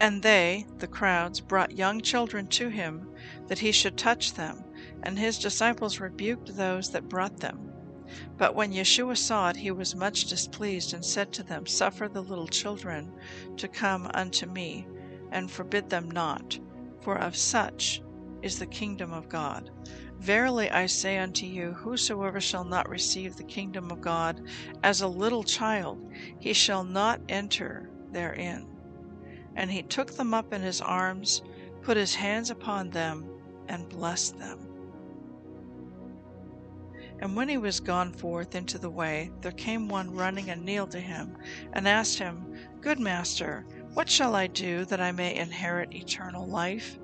And 0.00 0.22
they, 0.22 0.66
the 0.78 0.86
crowds, 0.86 1.40
brought 1.40 1.72
young 1.72 2.00
children 2.00 2.46
to 2.48 2.68
him, 2.68 3.08
that 3.48 3.58
he 3.58 3.72
should 3.72 3.96
touch 3.96 4.34
them, 4.34 4.64
and 5.02 5.18
his 5.18 5.38
disciples 5.38 5.98
rebuked 5.98 6.56
those 6.56 6.90
that 6.90 7.08
brought 7.08 7.38
them. 7.38 7.72
But 8.36 8.54
when 8.54 8.72
Yeshua 8.72 9.18
saw 9.18 9.50
it, 9.50 9.56
he 9.56 9.70
was 9.70 9.96
much 9.96 10.26
displeased, 10.26 10.94
and 10.94 11.04
said 11.04 11.32
to 11.32 11.42
them, 11.42 11.66
Suffer 11.66 12.08
the 12.08 12.22
little 12.22 12.46
children 12.46 13.12
to 13.56 13.66
come 13.68 14.08
unto 14.14 14.46
me, 14.46 14.86
and 15.32 15.50
forbid 15.50 15.90
them 15.90 16.10
not, 16.10 16.58
for 17.00 17.16
of 17.18 17.36
such 17.36 18.00
is 18.40 18.58
the 18.58 18.66
kingdom 18.66 19.12
of 19.12 19.28
God. 19.28 19.70
Verily 20.20 20.70
I 20.70 20.86
say 20.86 21.18
unto 21.18 21.44
you, 21.44 21.72
whosoever 21.72 22.40
shall 22.40 22.64
not 22.64 22.88
receive 22.88 23.36
the 23.36 23.44
kingdom 23.44 23.90
of 23.90 24.00
God 24.00 24.40
as 24.82 25.00
a 25.00 25.08
little 25.08 25.42
child, 25.42 26.12
he 26.38 26.52
shall 26.52 26.84
not 26.84 27.20
enter 27.28 27.90
therein. 28.12 28.66
And 29.58 29.72
he 29.72 29.82
took 29.82 30.12
them 30.12 30.32
up 30.32 30.52
in 30.52 30.62
his 30.62 30.80
arms, 30.80 31.42
put 31.82 31.96
his 31.96 32.14
hands 32.14 32.48
upon 32.48 32.90
them, 32.90 33.28
and 33.66 33.88
blessed 33.88 34.38
them. 34.38 34.68
And 37.18 37.34
when 37.34 37.48
he 37.48 37.58
was 37.58 37.80
gone 37.80 38.12
forth 38.12 38.54
into 38.54 38.78
the 38.78 38.88
way, 38.88 39.32
there 39.40 39.50
came 39.50 39.88
one 39.88 40.14
running 40.14 40.48
and 40.48 40.64
kneeled 40.64 40.92
to 40.92 41.00
him, 41.00 41.36
and 41.72 41.88
asked 41.88 42.20
him, 42.20 42.54
Good 42.80 43.00
master, 43.00 43.66
what 43.94 44.08
shall 44.08 44.36
I 44.36 44.46
do 44.46 44.84
that 44.84 45.00
I 45.00 45.10
may 45.10 45.34
inherit 45.34 45.92
eternal 45.92 46.46
life? 46.46 46.96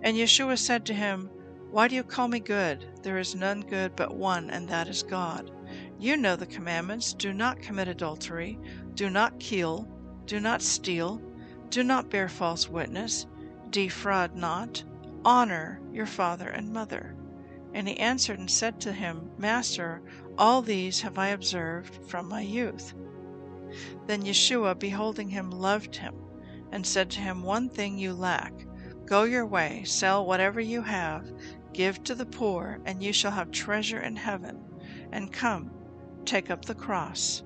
And 0.00 0.16
Yeshua 0.16 0.56
said 0.58 0.86
to 0.86 0.94
him, 0.94 1.28
Why 1.70 1.86
do 1.86 1.96
you 1.96 2.02
call 2.02 2.28
me 2.28 2.40
good? 2.40 2.86
There 3.02 3.18
is 3.18 3.34
none 3.34 3.60
good 3.60 3.94
but 3.94 4.16
one, 4.16 4.48
and 4.48 4.66
that 4.70 4.88
is 4.88 5.02
God. 5.02 5.50
You 5.98 6.16
know 6.16 6.34
the 6.34 6.46
commandments 6.46 7.12
do 7.12 7.34
not 7.34 7.60
commit 7.60 7.88
adultery, 7.88 8.58
do 8.94 9.10
not 9.10 9.38
kill, 9.38 9.86
do 10.24 10.40
not 10.40 10.62
steal, 10.62 11.20
do 11.70 11.82
not 11.82 12.10
bear 12.10 12.28
false 12.28 12.68
witness, 12.68 13.26
defraud 13.70 14.34
not, 14.34 14.82
honor 15.24 15.80
your 15.92 16.06
father 16.06 16.48
and 16.48 16.72
mother. 16.72 17.16
And 17.74 17.88
he 17.88 17.98
answered 17.98 18.38
and 18.38 18.50
said 18.50 18.80
to 18.80 18.92
him, 18.92 19.30
Master, 19.36 20.02
all 20.38 20.62
these 20.62 21.00
have 21.00 21.18
I 21.18 21.28
observed 21.28 22.06
from 22.08 22.28
my 22.28 22.40
youth. 22.40 22.94
Then 24.06 24.22
Yeshua, 24.22 24.78
beholding 24.78 25.28
him, 25.28 25.50
loved 25.50 25.96
him, 25.96 26.14
and 26.70 26.86
said 26.86 27.10
to 27.10 27.20
him, 27.20 27.42
One 27.42 27.68
thing 27.68 27.98
you 27.98 28.14
lack. 28.14 28.52
Go 29.04 29.24
your 29.24 29.46
way, 29.46 29.82
sell 29.84 30.24
whatever 30.24 30.60
you 30.60 30.82
have, 30.82 31.30
give 31.72 32.02
to 32.04 32.14
the 32.14 32.26
poor, 32.26 32.80
and 32.84 33.02
you 33.02 33.12
shall 33.12 33.32
have 33.32 33.50
treasure 33.50 34.00
in 34.00 34.16
heaven. 34.16 34.64
And 35.12 35.32
come, 35.32 35.70
take 36.24 36.50
up 36.50 36.64
the 36.64 36.74
cross, 36.74 37.42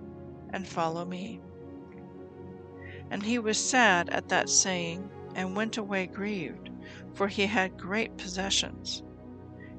and 0.53 0.67
follow 0.67 1.05
me. 1.05 1.41
And 3.11 3.25
he 3.25 3.39
was 3.39 3.59
sad 3.59 4.09
at 4.11 4.29
that 4.29 4.49
saying, 4.49 5.11
and 5.35 5.57
went 5.57 5.77
away 5.77 6.07
grieved, 6.07 6.71
for 7.13 7.29
he 7.29 7.47
had 7.47 7.77
great 7.77 8.17
possessions. 8.17 9.03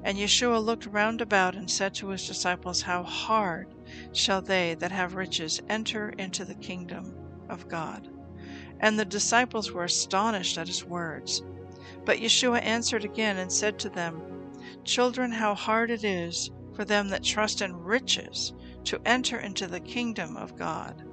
And 0.04 0.18
Yeshua 0.18 0.62
looked 0.62 0.86
round 0.86 1.20
about 1.20 1.54
and 1.54 1.70
said 1.70 1.94
to 1.94 2.08
his 2.08 2.26
disciples, 2.26 2.82
How 2.82 3.02
hard 3.02 3.74
shall 4.12 4.42
they 4.42 4.74
that 4.74 4.92
have 4.92 5.14
riches 5.14 5.62
enter 5.68 6.10
into 6.10 6.44
the 6.44 6.54
kingdom 6.56 7.14
of 7.48 7.68
God? 7.68 8.08
And 8.80 8.98
the 8.98 9.04
disciples 9.04 9.70
were 9.72 9.84
astonished 9.84 10.58
at 10.58 10.66
his 10.66 10.84
words. 10.84 11.42
But 12.04 12.18
Yeshua 12.18 12.60
answered 12.62 13.04
again 13.04 13.38
and 13.38 13.52
said 13.52 13.78
to 13.80 13.88
them, 13.88 14.20
Children, 14.84 15.32
how 15.32 15.54
hard 15.54 15.90
it 15.90 16.04
is 16.04 16.50
for 16.74 16.84
them 16.84 17.08
that 17.08 17.22
trust 17.22 17.62
in 17.62 17.76
riches 17.76 18.52
to 18.84 19.00
enter 19.06 19.38
into 19.38 19.66
the 19.66 19.80
kingdom 19.80 20.36
of 20.36 20.56
God. 20.56 21.04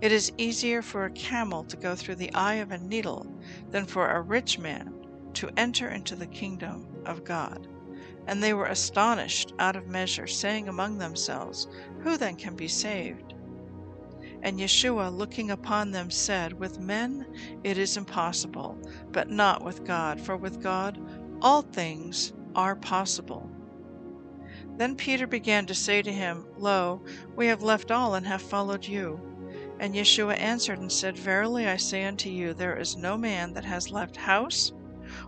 It 0.00 0.12
is 0.12 0.32
easier 0.38 0.82
for 0.82 1.04
a 1.04 1.10
camel 1.10 1.64
to 1.64 1.76
go 1.76 1.94
through 1.94 2.16
the 2.16 2.32
eye 2.34 2.54
of 2.54 2.70
a 2.70 2.78
needle 2.78 3.26
than 3.70 3.86
for 3.86 4.10
a 4.10 4.20
rich 4.20 4.58
man 4.58 4.92
to 5.34 5.50
enter 5.56 5.88
into 5.88 6.16
the 6.16 6.26
kingdom 6.26 6.86
of 7.04 7.24
God. 7.24 7.68
And 8.26 8.42
they 8.42 8.52
were 8.52 8.66
astonished 8.66 9.54
out 9.58 9.76
of 9.76 9.86
measure, 9.86 10.26
saying 10.26 10.68
among 10.68 10.98
themselves, 10.98 11.68
Who 12.00 12.16
then 12.16 12.36
can 12.36 12.56
be 12.56 12.68
saved? 12.68 13.34
And 14.42 14.58
Yeshua, 14.58 15.16
looking 15.16 15.50
upon 15.50 15.90
them, 15.90 16.10
said, 16.10 16.52
With 16.52 16.78
men 16.78 17.26
it 17.64 17.78
is 17.78 17.96
impossible, 17.96 18.78
but 19.10 19.30
not 19.30 19.64
with 19.64 19.84
God, 19.84 20.20
for 20.20 20.36
with 20.36 20.62
God 20.62 20.98
all 21.40 21.62
things 21.62 22.32
are 22.54 22.76
possible. 22.76 23.50
Then 24.76 24.94
Peter 24.94 25.26
began 25.26 25.66
to 25.66 25.74
say 25.74 26.02
to 26.02 26.12
him, 26.12 26.46
Lo, 26.56 27.02
we 27.34 27.46
have 27.48 27.62
left 27.62 27.90
all 27.90 28.14
and 28.14 28.26
have 28.26 28.42
followed 28.42 28.86
you. 28.86 29.20
And 29.80 29.94
Yeshua 29.94 30.38
answered 30.38 30.78
and 30.80 30.90
said, 30.90 31.16
Verily 31.16 31.68
I 31.68 31.76
say 31.76 32.04
unto 32.04 32.28
you, 32.28 32.52
there 32.52 32.76
is 32.76 32.96
no 32.96 33.16
man 33.16 33.52
that 33.54 33.64
has 33.64 33.92
left 33.92 34.16
house, 34.16 34.72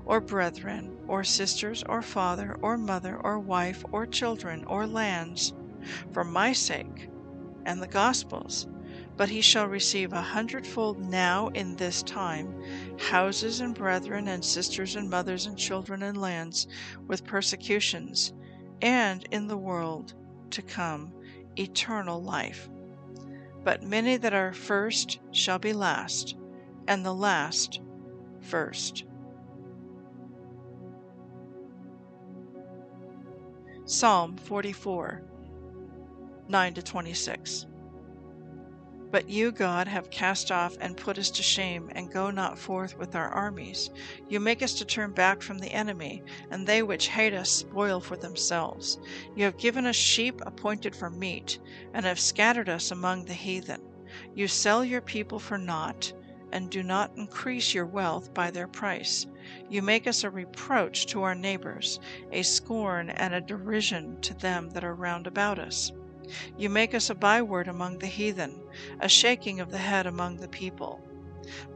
or 0.04 0.21
brethren, 0.21 0.97
or 1.07 1.23
sisters, 1.25 1.85
or 1.88 2.02
father, 2.02 2.57
or 2.61 2.76
mother, 2.76 3.16
or 3.16 3.38
wife, 3.38 3.85
or 3.92 4.07
children, 4.07 4.64
or 4.64 4.87
lands, 4.87 5.54
for 6.12 6.25
my 6.25 6.52
sake 6.52 7.09
and 7.64 7.80
the 7.80 7.87
gospel's, 7.87 8.66
but 9.16 9.28
he 9.28 9.40
shall 9.40 9.66
receive 9.66 10.12
a 10.12 10.21
hundredfold 10.23 10.99
now 10.99 11.49
in 11.49 11.76
this 11.76 12.02
time, 12.02 12.54
houses 12.99 13.61
and 13.61 13.75
brethren, 13.75 14.28
and 14.28 14.45
sisters, 14.45 14.97
and 14.97 15.09
mothers, 15.09 15.47
and 15.47 15.57
children, 15.57 16.02
and 16.02 16.21
lands, 16.21 16.66
with 17.07 17.25
persecutions, 17.25 18.33
and 18.83 19.25
in 19.30 19.47
the 19.47 19.57
world 19.57 20.14
to 20.50 20.62
come 20.62 21.12
eternal 21.57 22.23
life. 22.23 22.69
But 23.62 23.83
many 23.83 24.17
that 24.17 24.33
are 24.33 24.52
first 24.52 25.21
shall 25.33 25.59
be 25.59 25.73
last, 25.73 26.37
and 26.87 27.05
the 27.05 27.14
last 27.14 27.81
first. 28.40 29.05
Psalm 33.85 34.37
44 34.37 35.23
9 36.49 36.75
to 36.75 36.83
26. 36.83 37.67
But 39.11 39.29
you, 39.29 39.50
God, 39.50 39.88
have 39.88 40.11
cast 40.11 40.52
off 40.52 40.76
and 40.81 40.97
put 40.97 41.19
us 41.19 41.31
to 41.31 41.43
shame, 41.43 41.90
and 41.97 42.12
go 42.12 42.31
not 42.31 42.57
forth 42.57 42.97
with 42.97 43.17
our 43.17 43.29
armies. 43.29 43.90
You 44.29 44.38
make 44.38 44.62
us 44.62 44.75
to 44.75 44.85
turn 44.85 45.11
back 45.11 45.43
from 45.43 45.59
the 45.59 45.73
enemy, 45.73 46.23
and 46.50 46.64
they 46.64 46.83
which 46.85 47.09
hate 47.09 47.35
us 47.35 47.50
spoil 47.50 48.00
for 48.00 48.17
themselves. 48.17 48.99
You 49.35 49.45
have 49.47 49.59
given 49.59 49.85
us 49.85 49.97
sheep 49.97 50.40
appointed 50.47 50.95
for 50.95 51.11
meat, 51.11 51.59
and 51.93 52.07
have 52.07 52.21
scattered 52.21 52.69
us 52.69 52.93
among 52.93 53.25
the 53.25 53.35
heathen. 53.35 53.81
You 54.35 54.47
sell 54.47 54.85
your 54.85 55.00
people 55.00 55.40
for 55.40 55.59
naught, 55.59 56.12
and 56.52 56.71
do 56.71 56.83
not 56.85 57.17
increase 57.17 57.75
your 57.75 57.87
wealth 57.87 58.33
by 58.33 58.52
their 58.52 58.69
price. 58.69 59.26
You 59.69 59.83
make 59.83 60.07
us 60.07 60.23
a 60.23 60.31
reproach 60.31 61.07
to 61.07 61.23
our 61.25 61.35
neighbors, 61.35 61.99
a 62.31 62.43
scorn 62.43 63.11
and 63.11 63.35
a 63.35 63.40
derision 63.40 64.21
to 64.21 64.35
them 64.35 64.71
that 64.71 64.85
are 64.85 64.95
round 64.95 65.26
about 65.26 65.59
us. 65.59 65.90
You 66.57 66.69
make 66.69 66.95
us 66.95 67.11
a 67.11 67.15
byword 67.15 67.69
among 67.69 67.99
the 67.99 68.07
heathen, 68.07 68.63
a 69.01 69.09
shaking 69.09 69.61
of 69.61 69.71
the 69.71 69.79
head 69.79 70.07
among 70.07 70.37
the 70.37 70.49
people. 70.49 71.01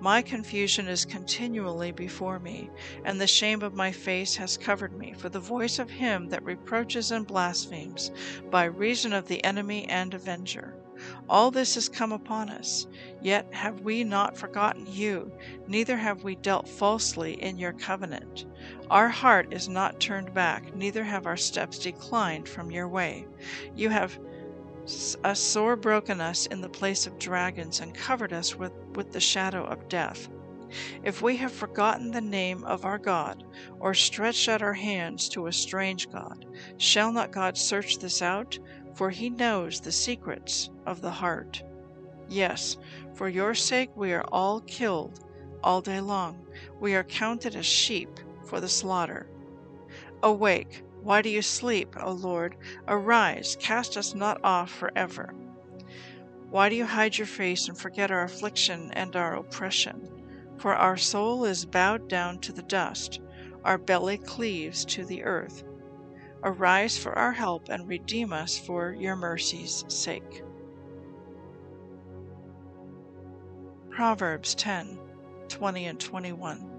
My 0.00 0.22
confusion 0.22 0.86
is 0.86 1.04
continually 1.04 1.90
before 1.90 2.38
me, 2.38 2.70
and 3.04 3.20
the 3.20 3.26
shame 3.26 3.62
of 3.62 3.74
my 3.74 3.90
face 3.90 4.36
has 4.36 4.56
covered 4.56 4.96
me, 4.96 5.14
for 5.14 5.28
the 5.28 5.40
voice 5.40 5.78
of 5.78 5.90
him 5.90 6.28
that 6.28 6.44
reproaches 6.44 7.10
and 7.10 7.26
blasphemes, 7.26 8.12
by 8.50 8.64
reason 8.64 9.12
of 9.12 9.26
the 9.26 9.42
enemy 9.42 9.86
and 9.88 10.14
avenger. 10.14 10.76
All 11.28 11.50
this 11.50 11.74
has 11.74 11.88
come 11.88 12.12
upon 12.12 12.50
us, 12.50 12.86
yet 13.20 13.52
have 13.52 13.80
we 13.80 14.04
not 14.04 14.36
forgotten 14.36 14.86
you, 14.86 15.32
neither 15.66 15.96
have 15.96 16.22
we 16.22 16.36
dealt 16.36 16.68
falsely 16.68 17.42
in 17.42 17.58
your 17.58 17.72
covenant. 17.72 18.46
Our 18.90 19.08
heart 19.08 19.52
is 19.52 19.68
not 19.68 19.98
turned 19.98 20.32
back, 20.32 20.74
neither 20.76 21.02
have 21.02 21.26
our 21.26 21.36
steps 21.36 21.80
declined 21.80 22.48
from 22.48 22.70
your 22.70 22.86
way. 22.86 23.26
You 23.74 23.88
have 23.88 24.16
a 25.24 25.34
sore 25.34 25.76
broken 25.76 26.20
us 26.20 26.46
in 26.46 26.60
the 26.60 26.68
place 26.68 27.06
of 27.06 27.18
dragons, 27.18 27.80
and 27.80 27.94
covered 27.94 28.32
us 28.32 28.56
with, 28.56 28.72
with 28.94 29.12
the 29.12 29.20
shadow 29.20 29.64
of 29.64 29.88
death. 29.88 30.28
If 31.02 31.22
we 31.22 31.36
have 31.36 31.52
forgotten 31.52 32.10
the 32.10 32.20
name 32.20 32.64
of 32.64 32.84
our 32.84 32.98
God, 32.98 33.44
or 33.80 33.94
stretched 33.94 34.48
out 34.48 34.62
our 34.62 34.74
hands 34.74 35.28
to 35.30 35.46
a 35.46 35.52
strange 35.52 36.10
God, 36.10 36.46
shall 36.78 37.12
not 37.12 37.32
God 37.32 37.56
search 37.56 37.98
this 37.98 38.22
out? 38.22 38.58
For 38.94 39.10
he 39.10 39.28
knows 39.28 39.80
the 39.80 39.92
secrets 39.92 40.70
of 40.86 41.00
the 41.00 41.10
heart. 41.10 41.62
Yes, 42.28 42.76
for 43.12 43.28
your 43.28 43.54
sake 43.54 43.90
we 43.96 44.12
are 44.12 44.24
all 44.32 44.60
killed 44.60 45.20
all 45.62 45.80
day 45.80 46.00
long. 46.00 46.46
We 46.78 46.94
are 46.94 47.04
counted 47.04 47.56
as 47.56 47.66
sheep 47.66 48.20
for 48.44 48.60
the 48.60 48.68
slaughter. 48.68 49.26
Awake, 50.22 50.83
why 51.04 51.20
do 51.20 51.28
you 51.28 51.42
sleep, 51.42 51.96
O 52.00 52.12
Lord? 52.12 52.56
Arise, 52.88 53.58
cast 53.60 53.98
us 53.98 54.14
not 54.14 54.40
off 54.42 54.70
forever. 54.70 55.34
Why 56.48 56.70
do 56.70 56.76
you 56.76 56.86
hide 56.86 57.18
your 57.18 57.26
face 57.26 57.68
and 57.68 57.76
forget 57.76 58.10
our 58.10 58.22
affliction 58.22 58.90
and 58.94 59.14
our 59.14 59.36
oppression? 59.36 60.08
For 60.56 60.74
our 60.74 60.96
soul 60.96 61.44
is 61.44 61.66
bowed 61.66 62.08
down 62.08 62.38
to 62.38 62.52
the 62.52 62.62
dust, 62.62 63.20
our 63.64 63.76
belly 63.76 64.16
cleaves 64.16 64.86
to 64.86 65.04
the 65.04 65.24
earth. 65.24 65.64
Arise 66.42 66.96
for 66.96 67.12
our 67.18 67.32
help 67.32 67.68
and 67.68 67.86
redeem 67.86 68.32
us 68.32 68.56
for 68.56 68.94
your 68.94 69.14
mercy's 69.14 69.84
sake. 69.88 70.42
Proverbs 73.90 74.54
10 74.54 74.98
20 75.48 75.84
and 75.84 76.00
21. 76.00 76.70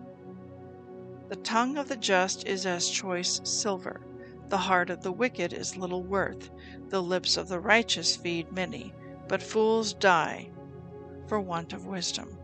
The 1.30 1.36
tongue 1.38 1.78
of 1.78 1.88
the 1.88 1.96
just 1.96 2.48
is 2.48 2.66
as 2.66 2.90
choice 2.90 3.40
silver 3.44 4.02
the 4.50 4.58
heart 4.58 4.90
of 4.90 5.02
the 5.02 5.12
wicked 5.12 5.54
is 5.54 5.76
little 5.76 6.04
worth. 6.04 6.52
The 6.90 7.02
lips 7.02 7.38
of 7.38 7.48
the 7.48 7.60
righteous 7.60 8.16
feed 8.16 8.52
many, 8.52 8.94
but 9.28 9.42
fools 9.42 9.94
die 9.94 10.52
for 11.28 11.40
want 11.40 11.74
of 11.74 11.86
wisdom. 11.86 12.38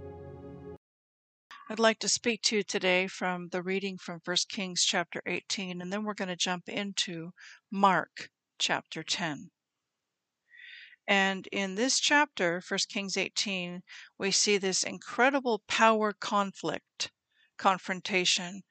I'd 1.69 1.79
like 1.79 1.99
to 1.99 2.09
speak 2.09 2.41
to 2.43 2.57
you 2.57 2.63
today 2.63 3.07
from 3.07 3.49
the 3.49 3.61
reading 3.61 3.97
from 3.97 4.19
1 4.25 4.37
Kings 4.49 4.83
chapter 4.83 5.21
18, 5.25 5.81
and 5.81 5.93
then 5.93 6.03
we're 6.03 6.13
going 6.13 6.27
to 6.27 6.35
jump 6.35 6.67
into 6.67 7.31
Mark 7.69 8.29
chapter 8.57 9.03
10. 9.03 9.51
And 11.07 11.47
in 11.47 11.75
this 11.75 11.99
chapter, 11.99 12.61
1 12.67 12.79
Kings 12.89 13.15
18, 13.15 13.83
we 14.17 14.31
see 14.31 14.57
this 14.57 14.83
incredible 14.83 15.63
power 15.67 16.13
conflict, 16.13 17.11
confrontation 17.57 18.63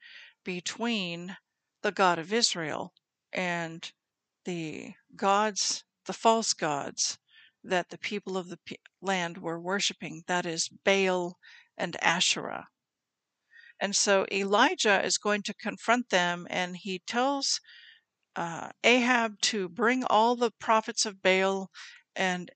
between 0.43 1.37
the 1.81 1.91
God 1.91 2.19
of 2.19 2.31
Israel 2.31 2.93
and 3.33 3.91
the 4.45 4.93
gods, 5.15 5.83
the 6.05 6.13
false 6.13 6.53
gods 6.53 7.17
that 7.63 7.89
the 7.89 7.97
people 7.97 8.37
of 8.37 8.49
the 8.49 8.59
land 9.01 9.37
were 9.37 9.59
worshiping, 9.59 10.23
that 10.27 10.45
is, 10.45 10.69
Baal 10.83 11.37
and 11.77 11.95
Asherah. 12.01 12.67
And 13.79 13.95
so 13.95 14.25
Elijah 14.31 15.03
is 15.03 15.17
going 15.17 15.43
to 15.43 15.53
confront 15.53 16.09
them, 16.09 16.47
and 16.49 16.77
he 16.77 16.99
tells 17.07 17.59
uh, 18.35 18.69
Ahab 18.83 19.39
to 19.41 19.69
bring 19.69 20.03
all 20.03 20.35
the 20.35 20.51
prophets 20.59 21.05
of 21.05 21.21
Baal 21.21 21.69
and 22.15 22.51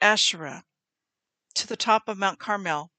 Asherah 0.00 0.64
to 1.54 1.66
the 1.66 1.76
top 1.76 2.08
of 2.08 2.18
Mount 2.18 2.38
Carmel 2.38 2.90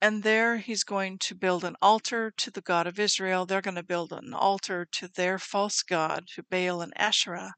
and 0.00 0.22
there 0.22 0.58
he's 0.58 0.84
going 0.84 1.18
to 1.18 1.34
build 1.34 1.64
an 1.64 1.76
altar 1.80 2.30
to 2.36 2.50
the 2.50 2.60
God 2.60 2.86
of 2.86 2.98
Israel. 2.98 3.46
They're 3.46 3.62
going 3.62 3.76
to 3.76 3.82
build 3.82 4.12
an 4.12 4.34
altar 4.34 4.86
to 4.92 5.08
their 5.08 5.38
false 5.38 5.82
God, 5.82 6.26
to 6.34 6.42
Baal 6.42 6.82
and 6.82 6.92
Asherah, 6.96 7.54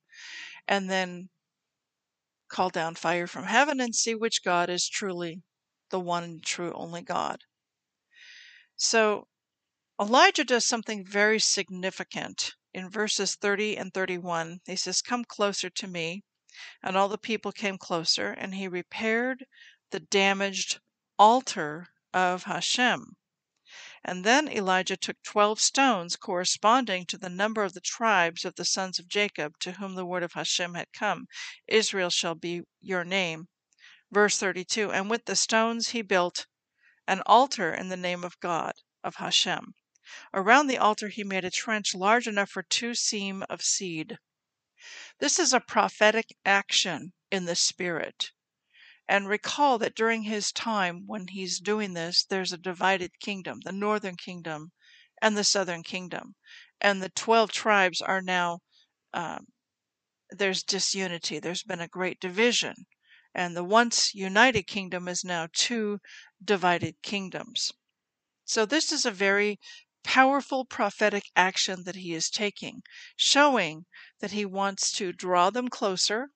and 0.67 0.89
then 0.89 1.31
call 2.49 2.71
down 2.71 2.95
fire 2.95 3.27
from 3.27 3.45
heaven 3.45 3.81
and 3.81 3.95
see 3.95 4.15
which 4.15 4.45
God 4.45 4.71
is 4.71 4.89
truly 4.89 5.43
the 5.91 6.01
one 6.01 6.41
true 6.41 6.73
only 6.75 7.03
God. 7.03 7.45
So 8.77 9.27
Elijah 10.01 10.45
does 10.45 10.65
something 10.65 11.05
very 11.05 11.41
significant 11.41 12.55
in 12.73 12.89
verses 12.89 13.35
30 13.35 13.77
and 13.77 13.93
31. 13.93 14.61
He 14.65 14.77
says, 14.77 15.03
Come 15.03 15.25
closer 15.25 15.71
to 15.71 15.89
me. 15.89 16.23
And 16.83 16.97
all 16.97 17.09
the 17.09 17.19
people 17.19 17.53
came 17.53 17.79
closer, 17.79 18.31
and 18.31 18.55
he 18.55 18.69
repaired 18.69 19.45
the 19.91 20.01
damaged 20.01 20.81
altar 21.19 21.89
of 22.13 22.45
Hashem. 22.45 23.17
And 24.05 24.25
then 24.25 24.49
Elijah 24.49 24.97
took 24.97 25.23
twelve 25.23 25.61
stones 25.61 26.17
corresponding 26.17 27.05
to 27.07 27.19
the 27.19 27.29
number 27.29 27.65
of 27.65 27.75
the 27.75 27.81
tribes 27.81 28.45
of 28.45 28.55
the 28.55 28.65
sons 28.65 28.99
of 28.99 29.09
Jacob 29.09 29.59
to 29.61 29.73
whom 29.73 29.95
the 29.95 30.07
word 30.07 30.23
of 30.23 30.33
Hashem 30.33 30.75
had 30.75 30.93
come 30.93 31.27
Israel 31.67 32.11
shall 32.11 32.35
be 32.35 32.63
your 32.81 33.05
name. 33.05 33.49
Verse 34.11 34.39
32 34.39 34.91
And 34.93 35.11
with 35.11 35.27
the 35.27 35.37
stones 35.37 35.91
he 35.91 36.03
built 36.03 36.47
an 37.07 37.23
altar 37.27 37.75
in 37.75 37.89
the 37.89 37.97
name 37.97 38.25
of 38.25 38.41
God, 38.41 38.73
of 39.05 39.17
Hashem. 39.17 39.75
Around 40.33 40.69
the 40.69 40.79
altar 40.79 41.09
he 41.09 41.25
made 41.25 41.45
a 41.45 41.51
trench 41.51 41.95
large 41.95 42.27
enough 42.27 42.51
for 42.51 42.63
two 42.63 42.93
seahs 42.93 43.45
of 43.51 43.63
seed. 43.63 44.19
This 45.19 45.39
is 45.39 45.53
a 45.53 45.61
prophetic 45.61 46.35
action 46.45 47.13
in 47.31 47.45
the 47.45 47.57
Spirit. 47.57 48.33
And 49.11 49.27
recall 49.27 49.79
that 49.79 49.95
during 49.95 50.25
his 50.25 50.53
time 50.53 51.07
when 51.07 51.29
he's 51.29 51.61
doing 51.61 51.95
this, 51.95 52.25
there's 52.25 52.53
a 52.53 52.59
divided 52.59 53.19
kingdom, 53.21 53.61
the 53.65 53.73
northern 53.73 54.17
kingdom 54.17 54.73
and 55.23 55.35
the 55.35 55.45
southern 55.45 55.83
kingdom. 55.83 56.35
And 56.79 57.03
the 57.03 57.09
12 57.09 57.51
tribes 57.51 58.03
are 58.03 58.21
now, 58.21 58.61
um, 59.15 59.47
there's 60.31 60.63
disunity. 60.63 61.39
There's 61.39 61.63
been 61.63 61.81
a 61.81 61.89
great 61.89 62.21
division. 62.21 62.85
And 63.35 63.57
the 63.57 63.65
once 63.65 64.15
united 64.15 64.65
kingdom 64.65 65.09
is 65.09 65.25
now 65.25 65.49
two 65.55 66.01
divided 66.45 67.01
kingdoms. 67.01 67.73
So 68.45 68.67
this 68.67 68.93
is 68.93 69.07
a 69.07 69.11
very 69.11 69.59
powerful 70.05 70.67
prophetic 70.67 71.25
action 71.35 71.85
that 71.85 71.97
he 71.97 72.13
is 72.13 72.29
taking, 72.29 72.83
showing 73.17 73.87
that 74.21 74.33
he 74.33 74.45
wants 74.45 74.93
to 74.93 75.15
draw 75.15 75.49
them 75.49 75.69
closer. 75.69 76.29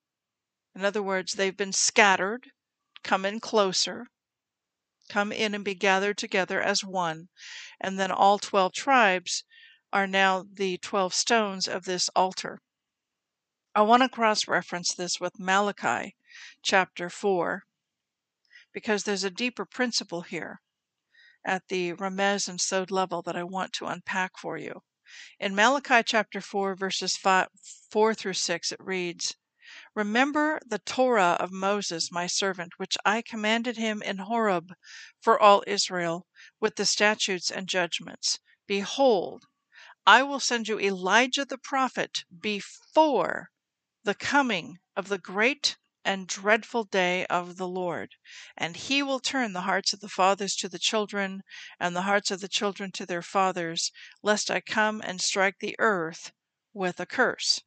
In 0.74 0.86
other 0.86 1.02
words, 1.02 1.34
they've 1.34 1.56
been 1.56 1.74
scattered 1.74 2.50
come 3.02 3.24
in 3.24 3.40
closer, 3.40 4.06
come 5.08 5.32
in 5.32 5.54
and 5.54 5.64
be 5.64 5.74
gathered 5.74 6.16
together 6.16 6.60
as 6.60 6.84
one. 6.84 7.28
And 7.80 7.98
then 7.98 8.10
all 8.10 8.38
12 8.38 8.72
tribes 8.72 9.44
are 9.92 10.06
now 10.06 10.44
the 10.50 10.78
12 10.78 11.12
stones 11.12 11.68
of 11.68 11.84
this 11.84 12.08
altar. 12.16 12.60
I 13.74 13.82
want 13.82 14.02
to 14.02 14.08
cross 14.08 14.48
reference 14.48 14.94
this 14.94 15.20
with 15.20 15.38
Malachi 15.38 16.14
chapter 16.62 17.10
4 17.10 17.62
because 18.72 19.04
there's 19.04 19.24
a 19.24 19.30
deeper 19.30 19.64
principle 19.64 20.22
here 20.22 20.60
at 21.44 21.68
the 21.68 21.92
Remez 21.94 22.48
and 22.48 22.60
Sod 22.60 22.90
level 22.90 23.22
that 23.22 23.36
I 23.36 23.42
want 23.42 23.72
to 23.74 23.86
unpack 23.86 24.38
for 24.38 24.56
you. 24.56 24.82
In 25.38 25.54
Malachi 25.54 26.02
chapter 26.04 26.40
4, 26.40 26.74
verses 26.74 27.16
5, 27.16 27.48
4 27.90 28.14
through 28.14 28.32
6, 28.32 28.72
it 28.72 28.80
reads, 28.80 29.36
Remember 29.94 30.58
the 30.64 30.78
Torah 30.78 31.36
of 31.38 31.52
Moses, 31.52 32.10
my 32.10 32.26
servant, 32.26 32.78
which 32.78 32.96
I 33.04 33.20
commanded 33.20 33.76
him 33.76 34.00
in 34.00 34.16
Horeb 34.16 34.72
for 35.20 35.38
all 35.38 35.62
Israel, 35.66 36.26
with 36.58 36.76
the 36.76 36.86
statutes 36.86 37.50
and 37.50 37.68
judgments. 37.68 38.38
Behold, 38.66 39.44
I 40.06 40.22
will 40.22 40.40
send 40.40 40.66
you 40.66 40.80
Elijah 40.80 41.44
the 41.44 41.58
prophet 41.58 42.24
before 42.40 43.50
the 44.02 44.14
coming 44.14 44.78
of 44.96 45.08
the 45.08 45.18
great 45.18 45.76
and 46.06 46.26
dreadful 46.26 46.84
day 46.84 47.26
of 47.26 47.58
the 47.58 47.68
Lord. 47.68 48.14
And 48.56 48.76
he 48.76 49.02
will 49.02 49.20
turn 49.20 49.52
the 49.52 49.68
hearts 49.68 49.92
of 49.92 50.00
the 50.00 50.08
fathers 50.08 50.56
to 50.56 50.70
the 50.70 50.78
children, 50.78 51.42
and 51.78 51.94
the 51.94 52.02
hearts 52.08 52.30
of 52.30 52.40
the 52.40 52.48
children 52.48 52.92
to 52.92 53.04
their 53.04 53.20
fathers, 53.20 53.92
lest 54.22 54.50
I 54.50 54.62
come 54.62 55.02
and 55.04 55.20
strike 55.20 55.58
the 55.58 55.76
earth 55.78 56.32
with 56.72 56.98
a 56.98 57.04
curse. 57.04 57.60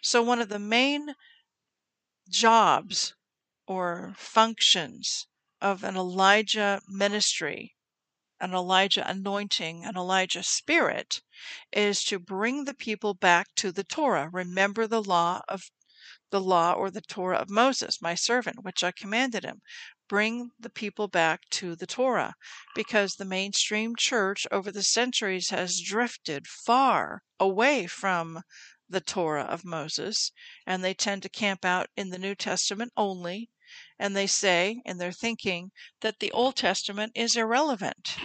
So, 0.00 0.22
one 0.22 0.40
of 0.40 0.48
the 0.48 0.58
main 0.58 1.14
jobs 2.32 3.14
or 3.66 4.14
functions 4.16 5.26
of 5.60 5.84
an 5.84 5.96
Elijah 5.96 6.80
ministry, 6.88 7.76
an 8.40 8.52
Elijah 8.54 9.08
anointing, 9.08 9.84
an 9.84 9.96
Elijah 9.96 10.42
spirit, 10.42 11.20
is 11.72 12.02
to 12.02 12.18
bring 12.18 12.64
the 12.64 12.74
people 12.74 13.14
back 13.14 13.46
to 13.54 13.70
the 13.70 13.84
Torah. 13.84 14.28
Remember 14.32 14.86
the 14.86 15.02
law 15.02 15.42
of 15.46 15.70
the 16.30 16.40
law 16.40 16.72
or 16.72 16.90
the 16.90 17.02
Torah 17.02 17.36
of 17.36 17.50
Moses, 17.50 18.02
my 18.02 18.14
servant, 18.14 18.64
which 18.64 18.82
I 18.82 18.90
commanded 18.90 19.44
him. 19.44 19.60
Bring 20.08 20.50
the 20.58 20.70
people 20.70 21.08
back 21.08 21.42
to 21.50 21.76
the 21.76 21.86
Torah 21.86 22.34
because 22.74 23.14
the 23.14 23.24
mainstream 23.24 23.94
church 23.94 24.46
over 24.50 24.72
the 24.72 24.82
centuries 24.82 25.50
has 25.50 25.80
drifted 25.80 26.46
far 26.46 27.22
away 27.38 27.86
from 27.86 28.42
the 28.92 29.00
Torah 29.00 29.42
of 29.42 29.64
Moses, 29.64 30.30
and 30.66 30.84
they 30.84 30.94
tend 30.94 31.22
to 31.22 31.28
camp 31.28 31.64
out 31.64 31.88
in 31.96 32.10
the 32.10 32.18
New 32.18 32.34
Testament 32.34 32.92
only, 32.96 33.50
and 33.98 34.14
they 34.14 34.26
say 34.26 34.80
in 34.84 34.98
their 34.98 35.12
thinking 35.12 35.72
that 36.02 36.20
the 36.20 36.30
Old 36.32 36.56
Testament 36.56 37.12
is 37.14 37.36
irrelevant. 37.36 38.16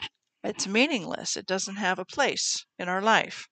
It's 0.43 0.67
meaningless. 0.67 1.35
It 1.35 1.45
doesn't 1.45 1.77
have 1.77 1.97
a 1.97 2.05
place 2.05 2.65
in 2.77 2.87
our 2.87 3.01
life. 3.01 3.47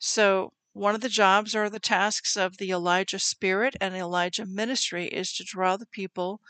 So 0.00 0.52
one 0.72 0.94
of 0.94 1.00
the 1.00 1.08
jobs 1.08 1.54
or 1.54 1.70
the 1.70 1.80
tasks 1.80 2.36
of 2.36 2.58
the 2.58 2.70
Elijah 2.70 3.18
spirit 3.18 3.76
and 3.80 3.94
Elijah 3.94 4.44
ministry 4.44 5.06
is 5.06 5.32
to 5.34 5.44
draw 5.44 5.76
the 5.76 5.86
people 5.86 6.40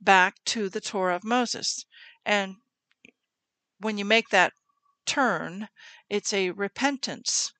back 0.00 0.34
to 0.46 0.68
the 0.68 0.80
Torah 0.80 1.16
of 1.16 1.24
Moses. 1.24 1.84
And 2.24 2.56
when 3.78 3.96
you 3.96 4.04
make 4.04 4.28
that 4.30 4.52
turn, 5.06 5.68
it's 6.08 6.32
a 6.32 6.50
repentance. 6.50 7.52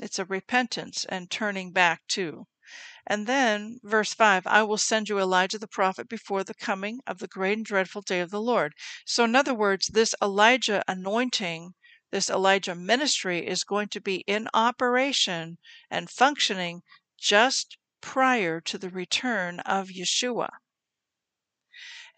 It's 0.00 0.18
a 0.18 0.24
repentance 0.24 1.04
and 1.10 1.30
turning 1.30 1.72
back 1.72 2.06
too. 2.08 2.46
And 3.06 3.26
then, 3.26 3.80
verse 3.82 4.14
5 4.14 4.46
I 4.46 4.62
will 4.62 4.78
send 4.78 5.08
you 5.08 5.18
Elijah 5.18 5.58
the 5.58 5.68
prophet 5.68 6.08
before 6.08 6.42
the 6.42 6.54
coming 6.54 7.00
of 7.06 7.18
the 7.18 7.28
great 7.28 7.58
and 7.58 7.66
dreadful 7.66 8.02
day 8.02 8.20
of 8.20 8.30
the 8.30 8.40
Lord. 8.40 8.72
So, 9.04 9.24
in 9.24 9.36
other 9.36 9.52
words, 9.52 9.88
this 9.88 10.14
Elijah 10.22 10.82
anointing 10.88 11.74
this 12.10 12.28
Elijah 12.28 12.74
ministry 12.74 13.46
is 13.46 13.62
going 13.62 13.88
to 13.90 14.00
be 14.00 14.24
in 14.26 14.48
operation 14.52 15.58
and 15.90 16.10
functioning 16.10 16.82
just 17.16 17.76
prior 18.00 18.60
to 18.62 18.78
the 18.78 18.90
return 18.90 19.60
of 19.60 19.88
Yeshua. 19.88 20.48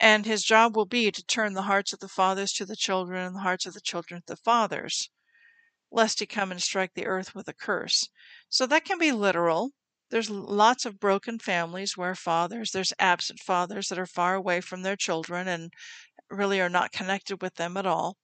And 0.00 0.24
his 0.24 0.44
job 0.44 0.74
will 0.76 0.86
be 0.86 1.10
to 1.10 1.24
turn 1.24 1.52
the 1.52 1.62
hearts 1.62 1.92
of 1.92 2.00
the 2.00 2.08
fathers 2.08 2.52
to 2.54 2.64
the 2.64 2.76
children 2.76 3.26
and 3.26 3.36
the 3.36 3.40
hearts 3.40 3.66
of 3.66 3.74
the 3.74 3.80
children 3.80 4.22
to 4.22 4.26
the 4.26 4.36
fathers, 4.36 5.10
lest 5.92 6.18
he 6.18 6.26
come 6.26 6.50
and 6.50 6.60
strike 6.60 6.94
the 6.94 7.06
earth 7.06 7.34
with 7.34 7.46
a 7.46 7.54
curse. 7.54 8.08
So 8.48 8.66
that 8.66 8.84
can 8.84 8.98
be 8.98 9.12
literal. 9.12 9.70
There's 10.10 10.30
lots 10.30 10.84
of 10.84 10.98
broken 10.98 11.38
families 11.38 11.96
where 11.96 12.16
fathers, 12.16 12.72
there's 12.72 12.92
absent 12.98 13.38
fathers 13.40 13.88
that 13.88 13.98
are 13.98 14.06
far 14.06 14.34
away 14.34 14.60
from 14.60 14.82
their 14.82 14.96
children 14.96 15.46
and 15.46 15.72
really 16.30 16.60
are 16.60 16.68
not 16.68 16.92
connected 16.92 17.40
with 17.42 17.54
them 17.54 17.76
at 17.76 17.86
all 17.86 18.16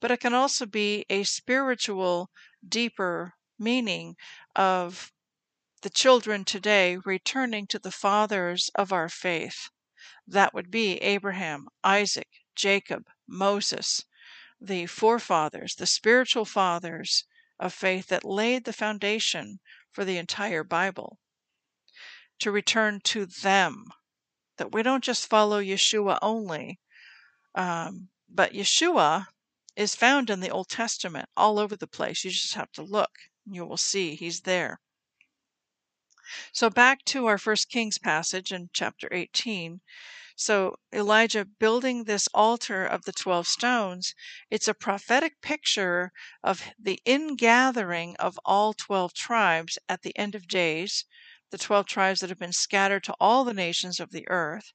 but 0.00 0.10
it 0.10 0.20
can 0.20 0.32
also 0.32 0.64
be 0.64 1.04
a 1.10 1.22
spiritual, 1.24 2.30
deeper 2.66 3.34
meaning 3.58 4.16
of 4.54 5.12
the 5.82 5.90
children 5.90 6.46
today 6.46 6.96
returning 7.04 7.66
to 7.66 7.78
the 7.78 7.90
fathers 7.90 8.70
of 8.74 8.90
our 8.90 9.08
faith. 9.10 9.68
That 10.26 10.54
would 10.54 10.70
be 10.70 10.96
Abraham, 10.98 11.68
Isaac, 11.84 12.28
Jacob, 12.54 13.06
Moses, 13.26 14.04
the 14.60 14.86
forefathers, 14.86 15.74
the 15.74 15.86
spiritual 15.86 16.44
fathers 16.44 17.24
of 17.58 17.72
faith 17.72 18.08
that 18.08 18.24
laid 18.24 18.64
the 18.64 18.72
foundation 18.72 19.60
for 19.90 20.04
the 20.04 20.18
entire 20.18 20.64
Bible. 20.64 21.18
To 22.40 22.50
return 22.50 23.00
to 23.04 23.26
them, 23.26 23.86
that 24.58 24.72
we 24.72 24.82
don't 24.82 25.04
just 25.04 25.28
follow 25.28 25.60
Yeshua 25.62 26.18
only, 26.20 26.80
um, 27.54 28.08
but 28.28 28.52
Yeshua 28.52 29.28
is 29.76 29.94
found 29.94 30.30
in 30.30 30.40
the 30.40 30.50
Old 30.50 30.68
Testament 30.68 31.28
all 31.36 31.58
over 31.58 31.76
the 31.76 31.86
place. 31.86 32.24
You 32.24 32.30
just 32.30 32.54
have 32.54 32.72
to 32.72 32.82
look. 32.82 33.10
And 33.44 33.54
you 33.54 33.64
will 33.64 33.76
see 33.76 34.14
he's 34.14 34.40
there. 34.40 34.80
So 36.52 36.70
back 36.70 37.04
to 37.06 37.26
our 37.26 37.38
first 37.38 37.70
Kings 37.70 37.98
passage 37.98 38.52
in 38.52 38.70
chapter 38.72 39.08
18. 39.12 39.80
So 40.38 40.76
Elijah 40.92 41.46
building 41.46 42.04
this 42.04 42.28
altar 42.34 42.84
of 42.84 43.06
the 43.06 43.12
12 43.12 43.48
stones, 43.48 44.14
it's 44.50 44.68
a 44.68 44.74
prophetic 44.74 45.40
picture 45.40 46.12
of 46.44 46.62
the 46.78 47.00
ingathering 47.06 48.16
of 48.16 48.38
all 48.44 48.74
12 48.74 49.14
tribes 49.14 49.78
at 49.88 50.02
the 50.02 50.14
end 50.14 50.34
of 50.34 50.46
days, 50.46 51.06
the 51.50 51.56
12 51.56 51.86
tribes 51.86 52.20
that 52.20 52.28
have 52.28 52.38
been 52.38 52.52
scattered 52.52 53.02
to 53.04 53.14
all 53.18 53.44
the 53.44 53.54
nations 53.54 53.98
of 53.98 54.10
the 54.10 54.28
earth. 54.28 54.74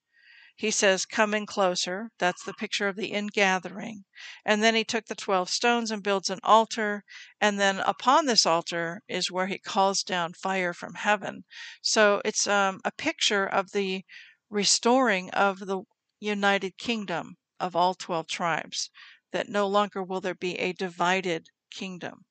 He 0.56 0.71
says, 0.71 1.06
Come 1.06 1.36
in 1.36 1.45
closer. 1.45 2.10
That's 2.17 2.43
the 2.43 2.54
picture 2.54 2.88
of 2.88 2.95
the 2.95 3.12
ingathering. 3.13 4.06
And 4.43 4.63
then 4.63 4.74
he 4.74 4.84
took 4.84 5.06
the 5.06 5.15
12 5.15 5.50
stones 5.50 5.91
and 5.91 6.02
builds 6.02 6.32
an 6.32 6.39
altar. 6.43 7.04
And 7.39 7.60
then 7.60 7.80
upon 7.80 8.26
this 8.26 8.47
altar 8.47 9.04
is 9.08 9.30
where 9.30 9.47
he 9.47 9.60
calls 9.60 10.02
down 10.02 10.34
fire 10.34 10.74
from 10.74 10.95
heaven. 10.95 11.43
So 11.84 12.19
it's 12.26 12.47
um, 12.47 12.82
a 12.84 12.91
picture 12.91 13.45
of 13.45 13.71
the 13.71 14.04
restoring 14.51 15.29
of 15.29 15.59
the 15.59 15.81
united 16.19 16.77
kingdom 16.77 17.37
of 17.57 17.73
all 17.73 17.95
12 17.95 18.27
tribes, 18.27 18.89
that 19.31 19.47
no 19.47 19.65
longer 19.65 20.03
will 20.03 20.19
there 20.19 20.35
be 20.35 20.59
a 20.59 20.73
divided 20.73 21.47
kingdom. 21.71 22.25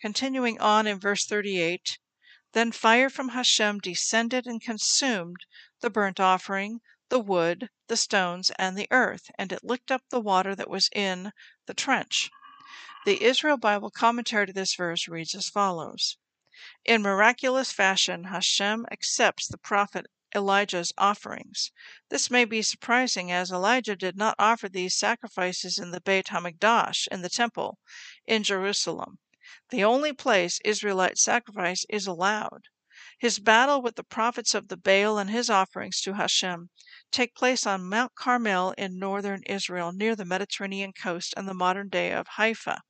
Continuing 0.00 0.60
on 0.60 0.86
in 0.86 1.00
verse 1.00 1.26
38 1.26 1.98
Then 2.52 2.70
fire 2.70 3.10
from 3.10 3.30
Hashem 3.30 3.80
descended 3.80 4.46
and 4.46 4.62
consumed 4.62 5.38
the 5.80 5.90
burnt 5.90 6.20
offering, 6.20 6.80
the 7.08 7.18
wood, 7.18 7.68
the 7.88 7.96
stones, 7.96 8.52
and 8.56 8.78
the 8.78 8.86
earth, 8.92 9.28
and 9.36 9.50
it 9.50 9.64
licked 9.64 9.90
up 9.90 10.02
the 10.08 10.20
water 10.20 10.54
that 10.54 10.70
was 10.70 10.88
in 10.94 11.32
the 11.66 11.74
trench. 11.74 12.30
The 13.04 13.24
Israel 13.24 13.56
Bible 13.56 13.90
commentary 13.90 14.46
to 14.46 14.52
this 14.52 14.76
verse 14.76 15.08
reads 15.08 15.34
as 15.34 15.48
follows 15.48 16.16
In 16.84 17.02
miraculous 17.02 17.72
fashion, 17.72 18.24
Hashem 18.24 18.86
accepts 18.92 19.48
the 19.48 19.58
prophet 19.58 20.06
Elijah's 20.34 20.92
offerings. 20.96 21.72
This 22.08 22.30
may 22.30 22.44
be 22.44 22.62
surprising, 22.62 23.30
as 23.30 23.50
Elijah 23.50 23.96
did 23.96 24.16
not 24.16 24.34
offer 24.38 24.68
these 24.68 24.96
sacrifices 24.96 25.78
in 25.78 25.90
the 25.90 26.00
Beit 26.00 26.28
Hamikdash, 26.28 27.06
in 27.08 27.22
the 27.22 27.28
temple, 27.28 27.78
in 28.26 28.42
Jerusalem, 28.42 29.18
the 29.70 29.84
only 29.84 30.12
place 30.12 30.60
Israelite 30.64 31.18
sacrifice 31.18 31.84
is 31.88 32.06
allowed. 32.06 32.68
His 33.18 33.38
battle 33.38 33.82
with 33.82 33.96
the 33.96 34.04
prophets 34.04 34.54
of 34.54 34.68
the 34.68 34.76
Baal 34.76 35.18
and 35.18 35.30
his 35.30 35.50
offerings 35.50 36.00
to 36.02 36.14
Hashem 36.14 36.70
take 37.10 37.34
place 37.34 37.66
on 37.66 37.88
Mount 37.88 38.14
Carmel 38.14 38.72
in 38.78 38.98
northern 38.98 39.42
Israel, 39.44 39.92
near 39.92 40.16
the 40.16 40.24
Mediterranean 40.24 40.92
coast 40.92 41.34
and 41.36 41.46
the 41.48 41.54
modern 41.54 41.88
day 41.88 42.12
of 42.12 42.26
Haifa. 42.36 42.82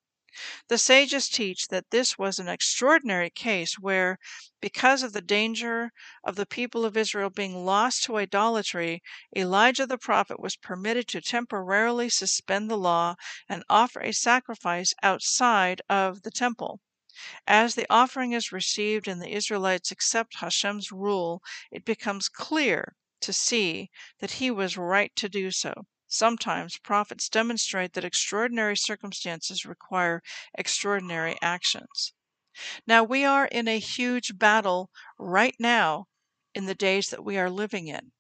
The 0.69 0.79
sages 0.79 1.29
teach 1.29 1.69
that 1.69 1.91
this 1.91 2.17
was 2.17 2.39
an 2.39 2.49
extraordinary 2.49 3.29
case 3.29 3.79
where, 3.79 4.19
because 4.63 5.03
of 5.03 5.13
the 5.13 5.21
danger 5.21 5.93
of 6.25 6.37
the 6.37 6.47
people 6.47 6.87
of 6.87 6.97
Israel 6.97 7.29
being 7.29 7.67
lost 7.67 8.05
to 8.05 8.17
idolatry, 8.17 9.03
Elijah 9.37 9.87
the 9.87 9.99
prophet 9.99 10.41
was 10.41 10.57
permitted 10.57 11.07
to 11.09 11.21
temporarily 11.21 12.09
suspend 12.09 12.71
the 12.71 12.79
law 12.79 13.17
and 13.47 13.63
offer 13.69 14.01
a 14.01 14.13
sacrifice 14.13 14.95
outside 15.03 15.83
of 15.91 16.23
the 16.23 16.31
temple. 16.31 16.81
As 17.47 17.75
the 17.75 17.85
offering 17.91 18.33
is 18.33 18.53
received 18.53 19.07
and 19.07 19.21
the 19.21 19.35
Israelites 19.35 19.91
accept 19.91 20.37
Hashem's 20.37 20.91
rule, 20.91 21.43
it 21.71 21.85
becomes 21.85 22.31
clear 22.31 22.97
to 23.21 23.35
see 23.35 23.91
that 24.21 24.31
he 24.41 24.51
was 24.51 24.79
right 24.79 25.15
to 25.17 25.29
do 25.29 25.51
so. 25.51 25.75
Sometimes 26.15 26.77
prophets 26.77 27.31
demonstrate 27.31 27.95
that 27.95 28.05
extraordinary 28.05 28.77
circumstances 28.77 29.65
require 29.65 30.23
extraordinary 30.53 31.39
actions. 31.41 32.13
Now, 32.87 33.03
we 33.03 33.25
are 33.25 33.47
in 33.47 33.67
a 33.67 33.79
huge 33.79 34.39
battle 34.39 34.91
right 35.19 35.55
now 35.59 36.09
in 36.55 36.67
the 36.67 36.75
days 36.75 37.09
that 37.09 37.25
we 37.25 37.39
are 37.39 37.49
living 37.49 37.89
in. 37.89 38.13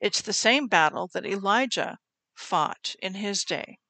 It's 0.00 0.22
the 0.22 0.32
same 0.32 0.68
battle 0.68 1.10
that 1.14 1.26
Elijah 1.26 1.98
fought 2.32 2.94
in 3.02 3.14
his 3.14 3.42
day. 3.42 3.80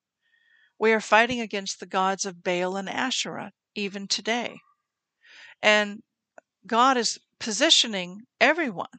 We 0.78 0.90
are 0.90 1.00
fighting 1.02 1.42
against 1.42 1.80
the 1.80 1.86
gods 1.86 2.24
of 2.24 2.42
Baal 2.42 2.74
and 2.74 2.88
Asherah 2.88 3.52
even 3.74 4.08
today. 4.08 4.60
And 5.60 6.02
God 6.66 6.96
is 6.96 7.18
positioning 7.38 8.22
everyone 8.40 8.98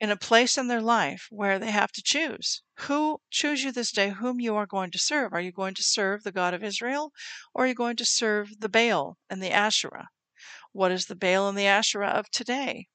in 0.00 0.10
a 0.10 0.16
place 0.16 0.58
in 0.58 0.68
their 0.68 0.82
life 0.82 1.26
where 1.30 1.58
they 1.58 1.70
have 1.70 1.90
to 1.92 2.02
choose. 2.02 2.62
Who 2.80 3.20
choose 3.30 3.64
you 3.64 3.72
this 3.72 3.90
day 3.90 4.10
whom 4.10 4.40
you 4.40 4.54
are 4.56 4.66
going 4.66 4.90
to 4.90 4.98
serve? 4.98 5.32
Are 5.32 5.40
you 5.40 5.52
going 5.52 5.74
to 5.74 5.82
serve 5.82 6.22
the 6.22 6.32
God 6.32 6.52
of 6.52 6.62
Israel 6.62 7.12
or 7.54 7.64
are 7.64 7.68
you 7.68 7.74
going 7.74 7.96
to 7.96 8.04
serve 8.04 8.60
the 8.60 8.68
Baal 8.68 9.16
and 9.30 9.42
the 9.42 9.50
Asherah? 9.50 10.08
What 10.72 10.92
is 10.92 11.06
the 11.06 11.16
Baal 11.16 11.48
and 11.48 11.56
the 11.56 11.66
Asherah 11.66 12.10
of 12.10 12.30
today? 12.30 12.88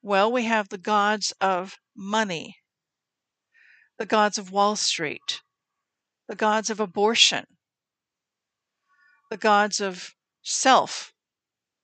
Well, 0.00 0.32
we 0.32 0.44
have 0.44 0.68
the 0.68 0.78
gods 0.78 1.32
of 1.40 1.76
money, 1.94 2.58
the 3.98 4.06
gods 4.06 4.38
of 4.38 4.50
Wall 4.50 4.76
Street, 4.76 5.42
the 6.28 6.36
gods 6.36 6.70
of 6.70 6.80
abortion, 6.80 7.44
the 9.30 9.36
gods 9.36 9.80
of 9.80 10.14
self 10.42 11.12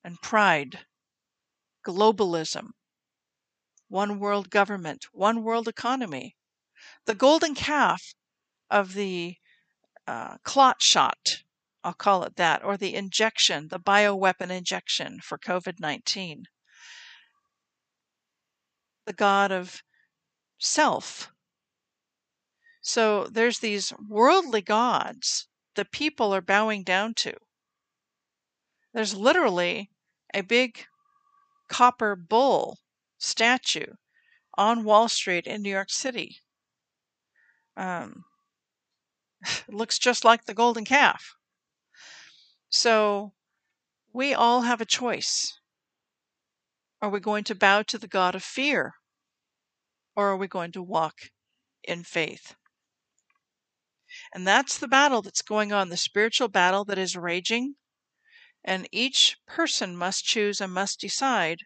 and 0.05 0.20
pride, 0.22 0.87
globalism, 1.87 2.70
one 3.92 4.18
world 4.18 4.48
government, 4.48 5.05
one 5.12 5.42
world 5.42 5.68
economy. 5.68 6.35
The 7.05 7.14
golden 7.14 7.55
calf 7.55 8.14
of 8.70 8.94
the 8.94 9.37
uh, 10.07 10.38
clot 10.44 10.81
shot, 10.81 11.42
I'll 11.85 11.92
call 11.92 12.24
it 12.24 12.37
that, 12.37 12.64
or 12.64 12.78
the 12.78 12.94
injection, 12.94 13.68
the 13.68 13.78
bioweapon 13.78 14.50
injection 14.50 15.20
for 15.22 15.37
COVID 15.37 15.78
19. 15.78 16.44
The 19.05 19.12
God 19.12 19.52
of 19.52 19.83
self. 20.59 21.31
So 22.81 23.26
there's 23.26 23.59
these 23.59 23.92
worldly 24.09 24.62
gods 24.62 25.48
that 25.76 25.92
people 25.92 26.35
are 26.35 26.40
bowing 26.40 26.83
down 26.83 27.12
to. 27.16 27.35
There's 28.94 29.14
literally 29.14 29.90
a 30.33 30.40
big 30.40 30.87
copper 31.68 32.16
bull 32.16 32.78
statue 33.22 33.94
on 34.54 34.85
Wall 34.85 35.08
Street 35.08 35.46
in 35.46 35.62
New 35.62 35.70
York 35.70 35.90
City. 35.90 36.38
Um, 37.76 38.24
looks 39.68 39.98
just 39.98 40.24
like 40.24 40.44
the 40.44 40.54
golden 40.54 40.85
calf. 40.85 41.35
So 42.68 43.32
we 44.12 44.35
all 44.35 44.62
have 44.62 44.80
a 44.80 44.87
choice. 44.87 45.58
Are 47.00 47.11
we 47.11 47.20
going 47.20 47.44
to 47.44 47.54
bow 47.54 47.82
to 47.82 47.98
the 47.98 48.08
God 48.08 48.35
of 48.35 48.42
fear? 48.42 48.94
Or 50.14 50.28
are 50.28 50.37
we 50.37 50.48
going 50.48 50.72
to 50.72 50.82
walk 50.82 51.30
in 51.82 52.04
faith? 52.04 52.54
And 54.35 54.46
that's 54.46 54.76
the 54.76 54.88
battle 54.88 55.22
that's 55.22 55.42
going 55.42 55.72
on, 55.72 55.88
the 55.88 55.96
spiritual 55.96 56.48
battle 56.48 56.85
that 56.85 56.98
is 56.98 57.16
raging. 57.16 57.76
And 58.62 58.88
each 58.92 59.38
person 59.46 59.96
must 59.96 60.24
choose 60.24 60.61
and 60.61 60.72
must 60.72 61.00
decide 61.00 61.61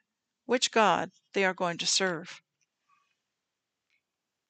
which 0.46 0.70
God 0.70 1.10
they 1.34 1.44
are 1.44 1.54
going 1.54 1.76
to 1.78 1.86
serve. 1.86 2.40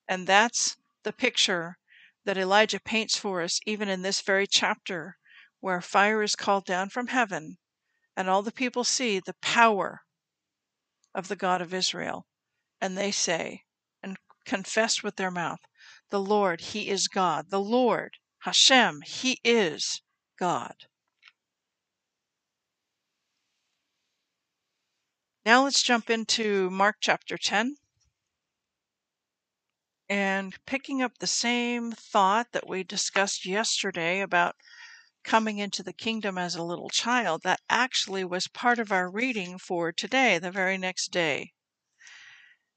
And 0.08 0.26
that's 0.26 0.76
the 1.02 1.12
picture 1.12 1.78
that 2.24 2.38
Elijah 2.38 2.80
paints 2.80 3.16
for 3.16 3.42
us, 3.42 3.60
even 3.66 3.88
in 3.88 4.02
this 4.02 4.20
very 4.20 4.46
chapter, 4.46 5.16
where 5.60 5.80
fire 5.80 6.22
is 6.22 6.36
called 6.36 6.64
down 6.64 6.90
from 6.90 7.08
heaven, 7.08 7.56
and 8.16 8.28
all 8.28 8.42
the 8.42 8.52
people 8.52 8.84
see 8.84 9.18
the 9.18 9.34
power 9.40 10.02
of 11.14 11.28
the 11.28 11.36
God 11.36 11.60
of 11.60 11.74
Israel. 11.74 12.26
And 12.80 12.96
they 12.96 13.10
say, 13.10 13.62
and 14.02 14.16
confess 14.44 15.02
with 15.02 15.16
their 15.16 15.30
mouth, 15.30 15.60
The 16.10 16.20
Lord, 16.20 16.60
He 16.60 16.88
is 16.88 17.08
God. 17.08 17.50
The 17.50 17.60
Lord, 17.60 18.14
Hashem, 18.40 19.00
He 19.02 19.40
is 19.42 20.02
God. 20.38 20.74
Now 25.46 25.62
let's 25.62 25.84
jump 25.84 26.10
into 26.10 26.70
Mark 26.70 26.96
chapter 26.98 27.38
10 27.38 27.76
and 30.08 30.58
picking 30.66 31.00
up 31.00 31.18
the 31.18 31.28
same 31.28 31.92
thought 31.92 32.50
that 32.50 32.68
we 32.68 32.82
discussed 32.82 33.46
yesterday 33.46 34.22
about 34.22 34.56
coming 35.22 35.58
into 35.58 35.84
the 35.84 35.92
kingdom 35.92 36.36
as 36.36 36.56
a 36.56 36.64
little 36.64 36.88
child, 36.88 37.42
that 37.44 37.60
actually 37.70 38.24
was 38.24 38.48
part 38.48 38.80
of 38.80 38.90
our 38.90 39.08
reading 39.08 39.56
for 39.56 39.92
today, 39.92 40.40
the 40.40 40.50
very 40.50 40.76
next 40.76 41.12
day. 41.12 41.52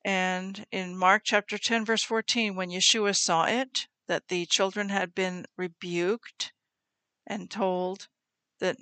And 0.05 0.63
in 0.71 0.95
Mark 0.95 1.23
chapter 1.25 1.58
10, 1.58 1.86
verse 1.86 2.03
14, 2.03 2.55
when 2.55 2.69
Yeshua 2.69 3.17
saw 3.17 3.45
it, 3.45 3.88
that 4.05 4.27
the 4.27 4.45
children 4.45 4.89
had 4.89 5.15
been 5.15 5.47
rebuked 5.58 6.53
and 7.25 7.49
told 7.49 8.10
that 8.60 8.77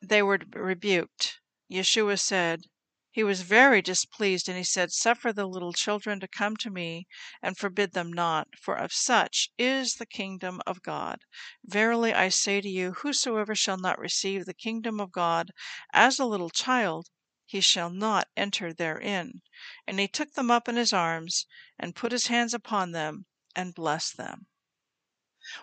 they 0.00 0.22
were 0.22 0.38
rebuked. 0.54 1.40
Yeshua 1.68 2.16
said, 2.16 2.66
He 3.10 3.24
was 3.24 3.42
very 3.42 3.82
displeased, 3.82 4.48
and 4.48 4.56
he 4.56 4.62
said, 4.62 4.92
Suffer 4.92 5.32
the 5.32 5.44
little 5.44 5.72
children 5.72 6.20
to 6.20 6.28
come 6.28 6.56
to 6.58 6.70
me, 6.70 7.08
and 7.42 7.58
forbid 7.58 7.92
them 7.92 8.12
not, 8.12 8.46
for 8.56 8.76
of 8.76 8.92
such 8.92 9.50
is 9.58 9.94
the 9.94 10.06
kingdom 10.06 10.60
of 10.68 10.82
God. 10.82 11.22
Verily 11.64 12.14
I 12.14 12.28
say 12.28 12.60
to 12.60 12.68
you, 12.68 12.92
whosoever 12.92 13.56
shall 13.56 13.76
not 13.76 13.98
receive 13.98 14.44
the 14.44 14.54
kingdom 14.54 15.00
of 15.00 15.10
God 15.10 15.50
as 15.92 16.20
a 16.20 16.26
little 16.26 16.50
child, 16.50 17.08
he 17.44 17.60
shall 17.60 17.90
not 17.90 18.28
enter 18.36 18.72
therein. 18.72 19.42
And 19.84 19.98
he 19.98 20.06
took 20.06 20.34
them 20.34 20.48
up 20.48 20.68
in 20.68 20.76
his 20.76 20.92
arms, 20.92 21.44
and 21.76 21.96
put 21.96 22.12
his 22.12 22.28
hands 22.28 22.54
upon 22.54 22.92
them, 22.92 23.26
and 23.56 23.74
blessed 23.74 24.16
them. 24.16 24.46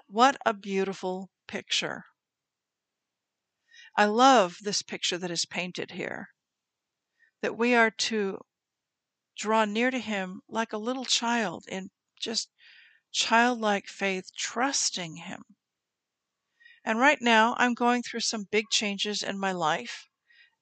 What 0.08 0.36
a 0.46 0.54
beautiful 0.54 1.32
picture! 1.48 2.09
I 3.96 4.06
love 4.06 4.58
this 4.62 4.82
picture 4.82 5.18
that 5.18 5.32
is 5.32 5.46
painted 5.46 5.92
here 5.92 6.30
that 7.42 7.58
we 7.58 7.74
are 7.76 7.92
to 7.92 8.40
draw 9.38 9.66
near 9.66 9.92
to 9.92 10.00
Him 10.00 10.42
like 10.48 10.74
a 10.74 10.78
little 10.78 11.06
child 11.06 11.66
in 11.68 11.90
just 12.20 12.50
childlike 13.12 13.88
faith, 13.88 14.30
trusting 14.36 15.18
Him. 15.18 15.44
And 16.84 17.00
right 17.00 17.22
now, 17.22 17.56
I'm 17.58 17.74
going 17.74 18.04
through 18.04 18.22
some 18.22 18.48
big 18.52 18.70
changes 18.70 19.24
in 19.24 19.40
my 19.40 19.52
life. 19.52 20.08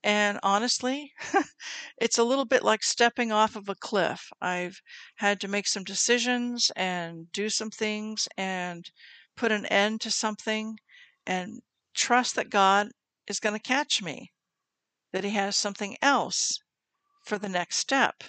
And 0.04 0.40
honestly, 0.44 1.14
it's 1.98 2.18
a 2.18 2.24
little 2.24 2.46
bit 2.46 2.64
like 2.64 2.84
stepping 2.84 3.32
off 3.32 3.56
of 3.56 3.68
a 3.68 3.76
cliff. 3.76 4.30
I've 4.42 4.82
had 5.16 5.42
to 5.42 5.48
make 5.48 5.68
some 5.68 5.84
decisions 5.84 6.72
and 6.76 7.32
do 7.32 7.50
some 7.50 7.72
things 7.72 8.28
and 8.38 8.90
put 9.36 9.52
an 9.52 9.66
end 9.68 10.02
to 10.02 10.12
something 10.12 10.78
and 11.26 11.62
trust 11.94 12.36
that 12.36 12.50
God 12.50 12.92
is 13.28 13.40
going 13.40 13.56
to 13.56 13.60
catch 13.60 14.02
me, 14.02 14.32
that 15.12 15.24
He 15.24 15.32
has 15.32 15.56
something 15.56 15.98
else 16.02 16.60
for 17.26 17.38
the 17.38 17.50
next 17.50 17.78
step. 17.78 18.24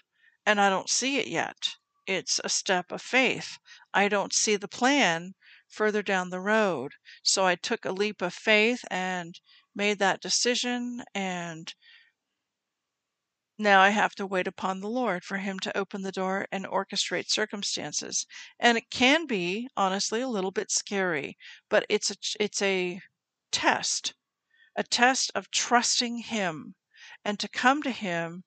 And 0.44 0.60
I 0.60 0.68
don't 0.70 0.90
see 0.90 1.18
it 1.18 1.28
yet. 1.28 1.76
It's 2.06 2.40
a 2.42 2.48
step 2.48 2.90
of 2.90 3.02
faith. 3.02 3.58
I 3.94 4.08
don't 4.08 4.32
see 4.32 4.56
the 4.56 4.68
plan 4.68 5.34
further 5.68 6.02
down 6.02 6.30
the 6.30 6.40
road. 6.40 6.92
So 7.22 7.46
I 7.46 7.54
took 7.54 7.84
a 7.84 7.92
leap 7.92 8.22
of 8.22 8.34
faith 8.34 8.84
and 8.90 9.38
made 9.74 9.98
that 10.00 10.20
decision 10.20 11.04
and 11.14 11.74
now 13.58 13.80
I 13.80 13.90
have 13.90 14.14
to 14.14 14.26
wait 14.26 14.46
upon 14.46 14.80
the 14.80 14.88
Lord 14.88 15.24
for 15.24 15.38
Him 15.38 15.58
to 15.60 15.76
open 15.76 16.02
the 16.02 16.12
door 16.12 16.46
and 16.52 16.64
orchestrate 16.64 17.28
circumstances. 17.28 18.24
And 18.58 18.78
it 18.78 18.88
can 18.88 19.26
be, 19.26 19.68
honestly, 19.76 20.20
a 20.20 20.28
little 20.28 20.52
bit 20.52 20.70
scary, 20.70 21.36
but 21.68 21.84
it's 21.88 22.10
a, 22.10 22.16
it's 22.40 22.62
a 22.62 23.00
test 23.50 24.14
a 24.78 24.84
test 24.84 25.32
of 25.34 25.50
trusting 25.50 26.18
Him 26.18 26.76
and 27.24 27.40
to 27.40 27.48
come 27.48 27.82
to 27.82 27.90
Him 27.90 28.44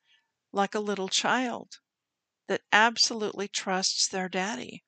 like 0.53 0.73
a 0.73 0.79
little 0.79 1.09
child 1.09 1.79
that 2.47 2.61
absolutely 2.71 3.49
trusts 3.49 4.07
their 4.07 4.29
daddy. 4.29 4.85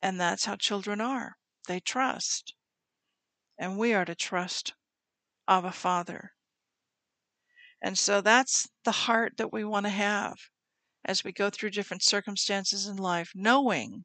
And 0.00 0.20
that's 0.20 0.44
how 0.44 0.54
children 0.54 1.00
are. 1.00 1.36
They 1.66 1.80
trust. 1.80 2.54
And 3.58 3.76
we 3.76 3.92
are 3.92 4.04
to 4.04 4.14
trust 4.14 4.72
Abba 5.48 5.72
Father. 5.72 6.30
And 7.82 7.98
so 7.98 8.20
that's 8.20 8.68
the 8.84 8.92
heart 8.92 9.36
that 9.36 9.52
we 9.52 9.64
want 9.64 9.86
to 9.86 9.90
have 9.90 10.36
as 11.04 11.24
we 11.24 11.32
go 11.32 11.50
through 11.50 11.70
different 11.70 12.04
circumstances 12.04 12.86
in 12.86 12.98
life, 12.98 13.32
knowing 13.34 14.04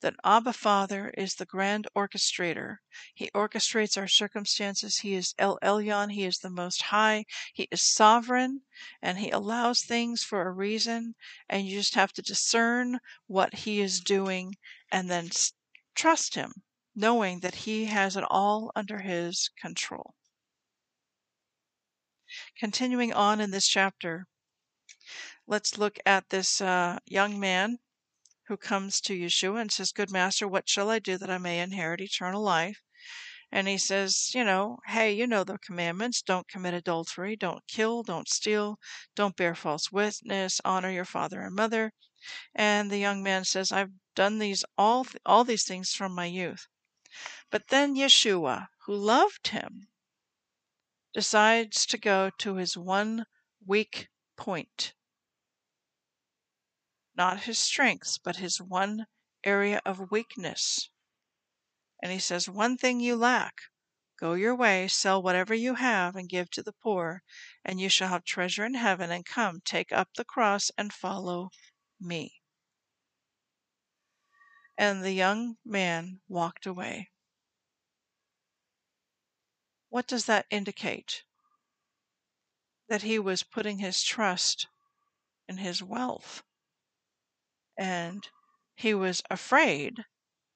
that 0.00 0.16
Abba 0.24 0.52
Father 0.52 1.10
is 1.16 1.34
the 1.34 1.46
grand 1.46 1.86
orchestrator. 1.96 2.78
He 3.14 3.30
orchestrates 3.34 3.96
our 3.96 4.08
circumstances. 4.08 4.98
He 4.98 5.14
is 5.14 5.34
El 5.38 5.58
Elyon. 5.62 6.12
He 6.12 6.24
is 6.24 6.38
the 6.38 6.50
Most 6.50 6.82
High. 6.82 7.24
He 7.54 7.68
is 7.70 7.82
sovereign 7.82 8.62
and 9.00 9.18
He 9.18 9.30
allows 9.30 9.82
things 9.82 10.22
for 10.22 10.42
a 10.42 10.52
reason. 10.52 11.14
And 11.48 11.66
you 11.66 11.78
just 11.78 11.94
have 11.94 12.12
to 12.14 12.22
discern 12.22 12.98
what 13.26 13.54
He 13.54 13.80
is 13.80 14.00
doing 14.00 14.56
and 14.90 15.10
then 15.10 15.30
trust 15.94 16.34
Him, 16.34 16.52
knowing 16.94 17.40
that 17.40 17.54
He 17.54 17.86
has 17.86 18.16
it 18.16 18.24
all 18.28 18.72
under 18.74 18.98
His 18.98 19.50
control. 19.60 20.14
Continuing 22.58 23.12
on 23.12 23.40
in 23.40 23.50
this 23.50 23.68
chapter, 23.68 24.26
let's 25.46 25.78
look 25.78 25.98
at 26.06 26.30
this 26.30 26.60
uh, 26.60 26.98
young 27.06 27.38
man 27.38 27.78
who 28.48 28.56
comes 28.56 29.00
to 29.00 29.16
Yeshua 29.16 29.60
and 29.60 29.72
says, 29.72 29.92
Good 29.92 30.10
master, 30.10 30.48
what 30.48 30.68
shall 30.68 30.90
I 30.90 30.98
do 30.98 31.16
that 31.18 31.30
I 31.30 31.38
may 31.38 31.60
inherit 31.60 32.00
eternal 32.00 32.42
life? 32.42 32.82
And 33.50 33.68
he 33.68 33.78
says, 33.78 34.34
You 34.34 34.44
know, 34.44 34.78
hey, 34.86 35.12
you 35.12 35.26
know 35.26 35.44
the 35.44 35.58
commandments. 35.58 36.22
Don't 36.22 36.48
commit 36.48 36.74
adultery, 36.74 37.36
don't 37.36 37.66
kill, 37.68 38.02
don't 38.02 38.28
steal, 38.28 38.78
don't 39.14 39.36
bear 39.36 39.54
false 39.54 39.92
witness, 39.92 40.60
honor 40.64 40.90
your 40.90 41.04
father 41.04 41.42
and 41.42 41.54
mother. 41.54 41.92
And 42.54 42.90
the 42.90 42.98
young 42.98 43.22
man 43.22 43.44
says, 43.44 43.70
I've 43.70 43.92
done 44.14 44.38
these 44.38 44.64
all 44.78 45.06
all 45.26 45.44
these 45.44 45.64
things 45.64 45.92
from 45.92 46.14
my 46.14 46.26
youth. 46.26 46.66
But 47.50 47.68
then 47.68 47.94
Yeshua, 47.94 48.68
who 48.86 48.94
loved 48.94 49.48
him, 49.48 49.88
decides 51.12 51.84
to 51.86 51.98
go 51.98 52.30
to 52.38 52.56
his 52.56 52.76
one 52.76 53.26
weak 53.66 54.08
point 54.36 54.94
not 57.14 57.42
his 57.42 57.58
strengths, 57.58 58.18
but 58.18 58.36
his 58.36 58.60
one 58.60 59.06
area 59.44 59.82
of 59.84 60.10
weakness. 60.10 60.88
And 62.02 62.10
he 62.10 62.18
says, 62.18 62.48
One 62.48 62.76
thing 62.76 63.00
you 63.00 63.16
lack. 63.16 63.54
Go 64.18 64.34
your 64.34 64.54
way, 64.54 64.88
sell 64.88 65.22
whatever 65.22 65.52
you 65.52 65.74
have, 65.74 66.16
and 66.16 66.28
give 66.28 66.50
to 66.52 66.62
the 66.62 66.72
poor, 66.72 67.22
and 67.64 67.80
you 67.80 67.88
shall 67.88 68.08
have 68.08 68.24
treasure 68.24 68.64
in 68.64 68.74
heaven. 68.74 69.10
And 69.10 69.26
come, 69.26 69.60
take 69.64 69.92
up 69.92 70.14
the 70.14 70.24
cross 70.24 70.70
and 70.78 70.92
follow 70.92 71.50
me. 72.00 72.40
And 74.78 75.04
the 75.04 75.12
young 75.12 75.56
man 75.64 76.20
walked 76.28 76.66
away. 76.66 77.10
What 79.88 80.06
does 80.06 80.26
that 80.26 80.46
indicate? 80.50 81.24
That 82.88 83.02
he 83.02 83.18
was 83.18 83.42
putting 83.42 83.78
his 83.78 84.02
trust 84.02 84.68
in 85.48 85.58
his 85.58 85.82
wealth 85.82 86.42
and 87.78 88.28
he 88.74 88.94
was 88.94 89.22
afraid 89.30 90.04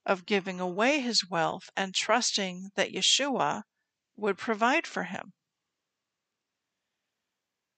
of 0.05 0.27
giving 0.27 0.61
away 0.61 1.01
his 1.01 1.29
wealth 1.29 1.69
and 1.77 1.95
trusting 1.95 2.71
that 2.77 2.93
Yeshua 2.93 3.63
would 4.17 4.39
provide 4.39 4.87
for 4.87 5.05
him. 5.05 5.33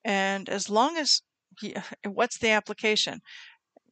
And 0.04 0.48
as 0.48 0.70
long 0.70 0.96
as, 0.96 1.22
he, 1.60 1.74
what's 2.04 2.38
the 2.38 2.50
application? 2.50 3.20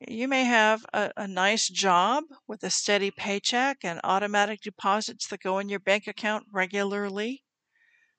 You 0.06 0.28
may 0.28 0.44
have 0.44 0.84
a, 0.92 1.10
a, 1.16 1.26
nice 1.26 1.68
job 1.68 2.24
with 2.46 2.62
a 2.62 2.70
steady 2.70 3.10
paycheck 3.10 3.78
and 3.82 4.00
automatic 4.04 4.60
deposits 4.60 5.26
that 5.28 5.40
go 5.40 5.58
in 5.58 5.70
your 5.70 5.80
bank 5.80 6.06
account 6.06 6.46
regularly. 6.52 7.42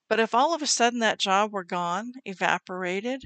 But 0.08 0.18
if 0.18 0.34
all 0.34 0.54
of 0.54 0.62
a 0.62 0.66
sudden 0.66 0.98
that 1.00 1.20
job 1.20 1.52
were 1.52 1.64
gone, 1.64 2.14
evaporated, 2.24 3.22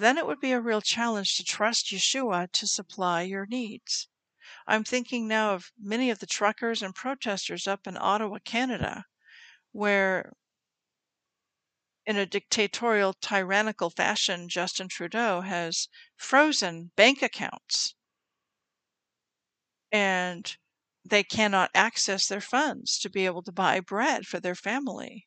then 0.00 0.16
it 0.16 0.26
would 0.26 0.40
be 0.40 0.52
a 0.52 0.60
real 0.60 0.80
challenge 0.80 1.36
to 1.36 1.44
trust 1.44 1.86
Yeshua 1.92 2.50
to 2.52 2.66
supply 2.66 3.22
your 3.22 3.46
needs. 3.46 4.08
I'm 4.66 4.84
thinking 4.84 5.28
now 5.28 5.54
of 5.54 5.72
many 5.78 6.10
of 6.10 6.18
the 6.18 6.26
truckers 6.26 6.82
and 6.82 6.94
protesters 6.94 7.66
up 7.66 7.86
in 7.86 7.96
Ottawa, 7.98 8.38
Canada, 8.44 9.04
where 9.72 10.32
in 12.06 12.16
a 12.16 12.26
dictatorial, 12.26 13.12
tyrannical 13.14 13.90
fashion, 13.90 14.48
Justin 14.48 14.88
Trudeau 14.88 15.42
has 15.42 15.88
frozen 16.16 16.92
bank 16.96 17.22
accounts 17.22 17.94
and 19.92 20.56
they 21.04 21.22
cannot 21.22 21.70
access 21.74 22.26
their 22.26 22.40
funds 22.40 22.98
to 22.98 23.10
be 23.10 23.26
able 23.26 23.42
to 23.42 23.52
buy 23.52 23.80
bread 23.80 24.26
for 24.26 24.40
their 24.40 24.54
family. 24.54 25.26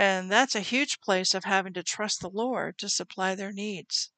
And 0.00 0.30
that's 0.30 0.54
a 0.54 0.60
huge 0.60 1.00
place 1.00 1.34
of 1.34 1.42
having 1.42 1.72
to 1.72 1.82
trust 1.82 2.20
the 2.20 2.30
Lord 2.30 2.78
to 2.78 2.88
supply 2.88 3.34
their 3.34 3.50
needs. 3.50 4.12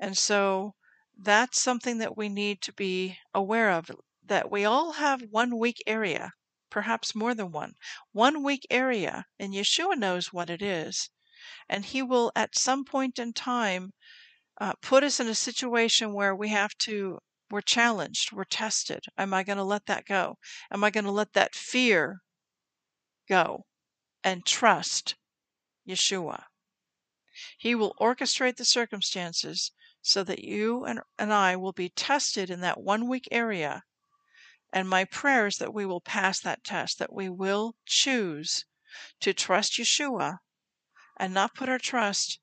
And 0.00 0.16
so 0.16 0.74
that's 1.14 1.60
something 1.60 1.98
that 1.98 2.16
we 2.16 2.30
need 2.30 2.62
to 2.62 2.72
be 2.72 3.18
aware 3.34 3.72
of 3.72 3.90
that 4.24 4.50
we 4.50 4.64
all 4.64 4.92
have 4.92 5.20
one 5.30 5.58
weak 5.58 5.82
area, 5.86 6.32
perhaps 6.70 7.14
more 7.14 7.34
than 7.34 7.52
one. 7.52 7.74
One 8.12 8.42
weak 8.42 8.66
area, 8.70 9.26
and 9.38 9.52
Yeshua 9.52 9.98
knows 9.98 10.32
what 10.32 10.48
it 10.48 10.62
is. 10.62 11.10
And 11.68 11.84
He 11.84 12.00
will, 12.00 12.32
at 12.34 12.56
some 12.56 12.86
point 12.86 13.18
in 13.18 13.34
time, 13.34 13.92
uh, 14.58 14.72
put 14.80 15.04
us 15.04 15.20
in 15.20 15.28
a 15.28 15.34
situation 15.34 16.14
where 16.14 16.34
we 16.34 16.48
have 16.48 16.74
to, 16.78 17.18
we're 17.50 17.60
challenged, 17.60 18.32
we're 18.32 18.44
tested. 18.44 19.04
Am 19.18 19.34
I 19.34 19.42
going 19.42 19.58
to 19.58 19.62
let 19.62 19.84
that 19.86 20.06
go? 20.06 20.38
Am 20.70 20.82
I 20.82 20.88
going 20.88 21.04
to 21.04 21.10
let 21.10 21.34
that 21.34 21.54
fear 21.54 22.22
go 23.28 23.66
and 24.24 24.44
trust 24.44 25.16
Yeshua. 25.86 26.44
He 27.56 27.74
will 27.74 27.94
orchestrate 28.00 28.56
the 28.56 28.64
circumstances 28.64 29.72
so 30.02 30.24
that 30.24 30.44
you 30.44 30.84
and, 30.84 31.00
and 31.18 31.32
I 31.32 31.56
will 31.56 31.72
be 31.72 31.88
tested 31.88 32.50
in 32.50 32.60
that 32.60 32.80
one 32.80 33.08
weak 33.08 33.28
area. 33.30 33.84
And 34.72 34.88
my 34.88 35.04
prayer 35.04 35.46
is 35.46 35.56
that 35.58 35.72
we 35.72 35.86
will 35.86 36.00
pass 36.00 36.40
that 36.40 36.64
test, 36.64 36.98
that 36.98 37.12
we 37.12 37.28
will 37.28 37.76
choose 37.86 38.64
to 39.20 39.32
trust 39.32 39.74
Yeshua 39.74 40.38
and 41.16 41.32
not 41.32 41.54
put 41.54 41.68
our 41.68 41.78
trust 41.78 42.40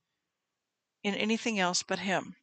in 1.04 1.14
anything 1.16 1.60
else 1.60 1.84
but 1.84 2.00
Him. 2.00 2.36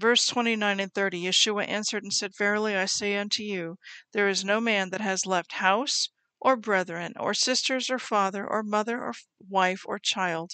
Verse 0.00 0.26
29 0.28 0.80
and 0.80 0.94
30 0.94 1.24
Yeshua 1.24 1.68
answered 1.68 2.02
and 2.02 2.14
said, 2.14 2.34
Verily 2.34 2.74
I 2.74 2.86
say 2.86 3.18
unto 3.18 3.42
you, 3.42 3.76
there 4.12 4.30
is 4.30 4.42
no 4.42 4.58
man 4.58 4.88
that 4.88 5.02
has 5.02 5.26
left 5.26 5.52
house, 5.52 6.08
or 6.40 6.56
brethren, 6.56 7.12
or 7.20 7.34
sisters, 7.34 7.90
or 7.90 7.98
father, 7.98 8.48
or 8.48 8.62
mother, 8.62 9.04
or 9.04 9.12
wife, 9.46 9.82
or 9.84 9.98
child, 9.98 10.52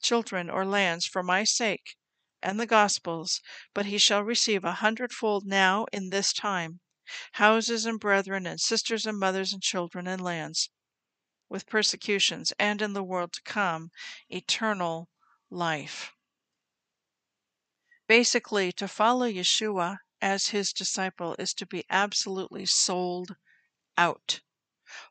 children, 0.00 0.48
or 0.48 0.64
lands, 0.64 1.04
for 1.04 1.22
my 1.22 1.44
sake 1.44 1.98
and 2.40 2.58
the 2.58 2.64
gospel's, 2.64 3.42
but 3.74 3.84
he 3.84 3.98
shall 3.98 4.22
receive 4.22 4.64
a 4.64 4.72
hundredfold 4.80 5.44
now 5.44 5.84
in 5.92 6.08
this 6.08 6.32
time, 6.32 6.80
houses 7.32 7.84
and 7.84 8.00
brethren, 8.00 8.46
and 8.46 8.62
sisters 8.62 9.04
and 9.04 9.18
mothers 9.18 9.52
and 9.52 9.62
children 9.62 10.06
and 10.06 10.22
lands, 10.22 10.70
with 11.50 11.66
persecutions, 11.66 12.50
and 12.58 12.80
in 12.80 12.94
the 12.94 13.04
world 13.04 13.34
to 13.34 13.42
come 13.42 13.90
eternal 14.30 15.10
life. 15.50 16.15
Basically, 18.08 18.72
to 18.72 18.88
follow 18.88 19.26
Yeshua 19.28 19.98
as 20.20 20.48
his 20.48 20.72
disciple 20.72 21.36
is 21.38 21.54
to 21.54 21.66
be 21.66 21.84
absolutely 21.88 22.66
sold 22.66 23.36
out, 23.96 24.40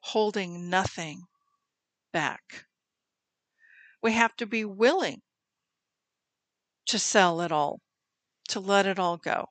holding 0.02 0.70
nothing 0.70 1.28
back. 2.12 2.66
We 4.02 4.14
have 4.14 4.36
to 4.38 4.46
be 4.46 4.66
willing 4.66 5.22
to 6.86 7.00
sell 7.00 7.42
it 7.42 7.52
all, 7.52 7.82
to 8.50 8.60
let 8.60 8.86
it 8.86 9.00
all 9.00 9.18
go, 9.18 9.50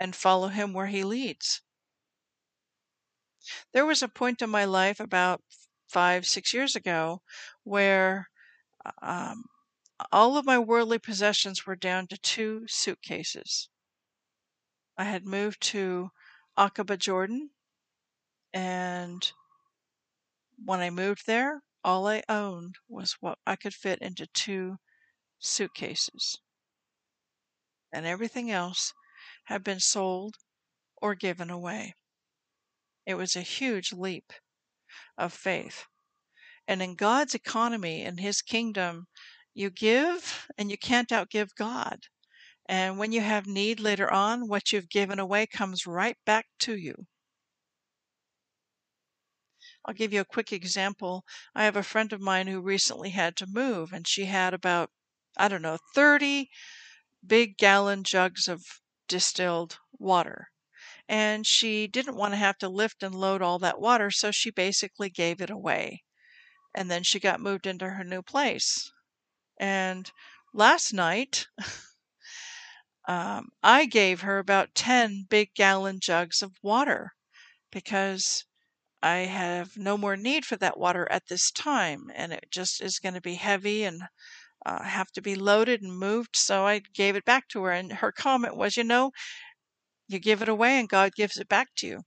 and 0.00 0.14
follow 0.14 0.48
him 0.48 0.72
where 0.72 0.86
he 0.86 1.04
leads. 1.04 1.62
There 3.72 3.86
was 3.86 4.02
a 4.02 4.08
point 4.08 4.42
in 4.42 4.50
my 4.50 4.64
life 4.66 5.00
about 5.00 5.42
five, 5.88 6.26
six 6.26 6.52
years 6.52 6.76
ago 6.76 7.22
where 7.64 8.28
um, 9.02 9.44
all 10.12 10.36
of 10.36 10.46
my 10.46 10.58
worldly 10.58 10.98
possessions 10.98 11.66
were 11.66 11.76
down 11.76 12.06
to 12.08 12.16
two 12.18 12.66
suitcases. 12.68 13.68
I 14.96 15.04
had 15.04 15.26
moved 15.26 15.60
to 15.62 16.10
Aqaba, 16.56 16.98
Jordan, 16.98 17.50
and 18.52 19.32
when 20.56 20.80
I 20.80 20.90
moved 20.90 21.26
there, 21.26 21.62
all 21.84 22.06
I 22.06 22.22
owned 22.28 22.76
was 22.88 23.16
what 23.20 23.38
I 23.46 23.56
could 23.56 23.74
fit 23.74 24.00
into 24.00 24.26
two 24.26 24.78
suitcases. 25.38 26.38
And 27.92 28.06
everything 28.06 28.50
else 28.50 28.92
had 29.44 29.62
been 29.62 29.80
sold 29.80 30.36
or 30.96 31.14
given 31.14 31.50
away. 31.50 31.94
It 33.06 33.14
was 33.14 33.36
a 33.36 33.40
huge 33.40 33.92
leap 33.92 34.32
of 35.16 35.32
faith. 35.32 35.86
And 36.66 36.82
in 36.82 36.96
God's 36.96 37.34
economy, 37.34 38.02
in 38.02 38.18
His 38.18 38.42
kingdom, 38.42 39.06
you 39.58 39.70
give 39.70 40.46
and 40.56 40.70
you 40.70 40.78
can't 40.78 41.08
outgive 41.08 41.54
God. 41.56 42.06
And 42.66 42.96
when 42.96 43.10
you 43.10 43.20
have 43.22 43.46
need 43.46 43.80
later 43.80 44.08
on, 44.08 44.46
what 44.46 44.72
you've 44.72 44.88
given 44.88 45.18
away 45.18 45.46
comes 45.46 45.86
right 45.86 46.16
back 46.24 46.46
to 46.60 46.76
you. 46.76 47.06
I'll 49.84 49.94
give 49.94 50.12
you 50.12 50.20
a 50.20 50.24
quick 50.24 50.52
example. 50.52 51.24
I 51.56 51.64
have 51.64 51.74
a 51.74 51.82
friend 51.82 52.12
of 52.12 52.20
mine 52.20 52.46
who 52.46 52.60
recently 52.60 53.10
had 53.10 53.36
to 53.38 53.46
move, 53.48 53.92
and 53.92 54.06
she 54.06 54.26
had 54.26 54.54
about, 54.54 54.90
I 55.36 55.48
don't 55.48 55.62
know, 55.62 55.78
30 55.92 56.50
big 57.26 57.56
gallon 57.56 58.04
jugs 58.04 58.46
of 58.46 58.62
distilled 59.08 59.78
water. 59.98 60.50
And 61.08 61.46
she 61.46 61.88
didn't 61.88 62.16
want 62.16 62.34
to 62.34 62.38
have 62.38 62.58
to 62.58 62.68
lift 62.68 63.02
and 63.02 63.14
load 63.14 63.42
all 63.42 63.58
that 63.58 63.80
water, 63.80 64.10
so 64.12 64.30
she 64.30 64.50
basically 64.50 65.10
gave 65.10 65.40
it 65.40 65.50
away. 65.50 66.04
And 66.74 66.90
then 66.90 67.02
she 67.02 67.18
got 67.18 67.40
moved 67.40 67.66
into 67.66 67.90
her 67.90 68.04
new 68.04 68.22
place. 68.22 68.92
And 69.58 70.10
last 70.54 70.92
night, 70.92 71.48
um, 73.08 73.48
I 73.62 73.86
gave 73.86 74.20
her 74.20 74.38
about 74.38 74.74
10 74.74 75.26
big 75.28 75.54
gallon 75.54 75.98
jugs 76.00 76.42
of 76.42 76.52
water 76.62 77.12
because 77.72 78.44
I 79.02 79.18
have 79.20 79.76
no 79.76 79.98
more 79.98 80.16
need 80.16 80.46
for 80.46 80.56
that 80.58 80.78
water 80.78 81.08
at 81.10 81.28
this 81.28 81.50
time, 81.52 82.10
and 82.14 82.32
it 82.32 82.48
just 82.50 82.82
is 82.82 82.98
going 83.00 83.14
to 83.14 83.20
be 83.22 83.36
heavy 83.36 83.84
and 83.84 84.02
uh, 84.66 84.82
have 84.84 85.12
to 85.12 85.22
be 85.22 85.34
loaded 85.36 85.82
and 85.82 85.98
moved. 85.98 86.36
So 86.36 86.66
I 86.66 86.80
gave 86.80 87.16
it 87.16 87.24
back 87.26 87.48
to 87.50 87.64
her, 87.64 87.72
and 87.72 87.92
her 87.94 88.12
comment 88.12 88.56
was, 88.56 88.76
"You 88.76 88.84
know, 88.84 89.12
you 90.08 90.18
give 90.20 90.42
it 90.42 90.48
away, 90.50 90.78
and 90.80 90.88
God 90.88 91.14
gives 91.14 91.38
it 91.38 91.48
back 91.48 91.68
to 91.78 91.86
you." 91.86 92.04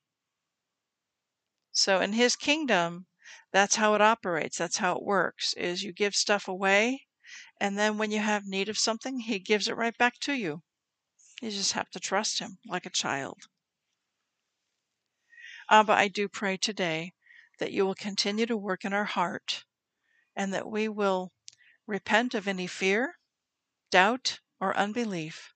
So 1.73 1.99
in 1.99 2.13
His 2.13 2.37
kingdom, 2.37 3.07
that's 3.51 3.75
how 3.75 3.93
it 3.93 3.99
operates. 3.99 4.57
That's 4.57 4.77
how 4.77 4.95
it 4.95 5.03
works. 5.03 5.53
Is 5.55 5.83
you 5.83 5.91
give 5.91 6.15
stuff 6.15 6.47
away, 6.47 7.07
and 7.61 7.77
then 7.77 7.99
when 7.99 8.09
you 8.09 8.17
have 8.17 8.47
need 8.47 8.69
of 8.69 8.77
something, 8.79 9.19
He 9.19 9.37
gives 9.37 9.67
it 9.67 9.77
right 9.77 9.95
back 9.95 10.17
to 10.21 10.33
you. 10.33 10.63
You 11.43 11.51
just 11.51 11.73
have 11.73 11.91
to 11.91 11.99
trust 11.99 12.39
Him 12.39 12.57
like 12.65 12.87
a 12.87 12.89
child. 12.89 13.43
Abba, 15.69 15.93
I 15.93 16.07
do 16.07 16.27
pray 16.27 16.57
today 16.57 17.13
that 17.59 17.71
you 17.71 17.85
will 17.85 17.93
continue 17.93 18.47
to 18.47 18.57
work 18.57 18.83
in 18.83 18.93
our 18.93 19.05
heart 19.05 19.63
and 20.35 20.51
that 20.55 20.71
we 20.71 20.89
will 20.89 21.33
repent 21.85 22.33
of 22.33 22.47
any 22.47 22.65
fear, 22.65 23.19
doubt, 23.91 24.39
or 24.59 24.75
unbelief, 24.75 25.53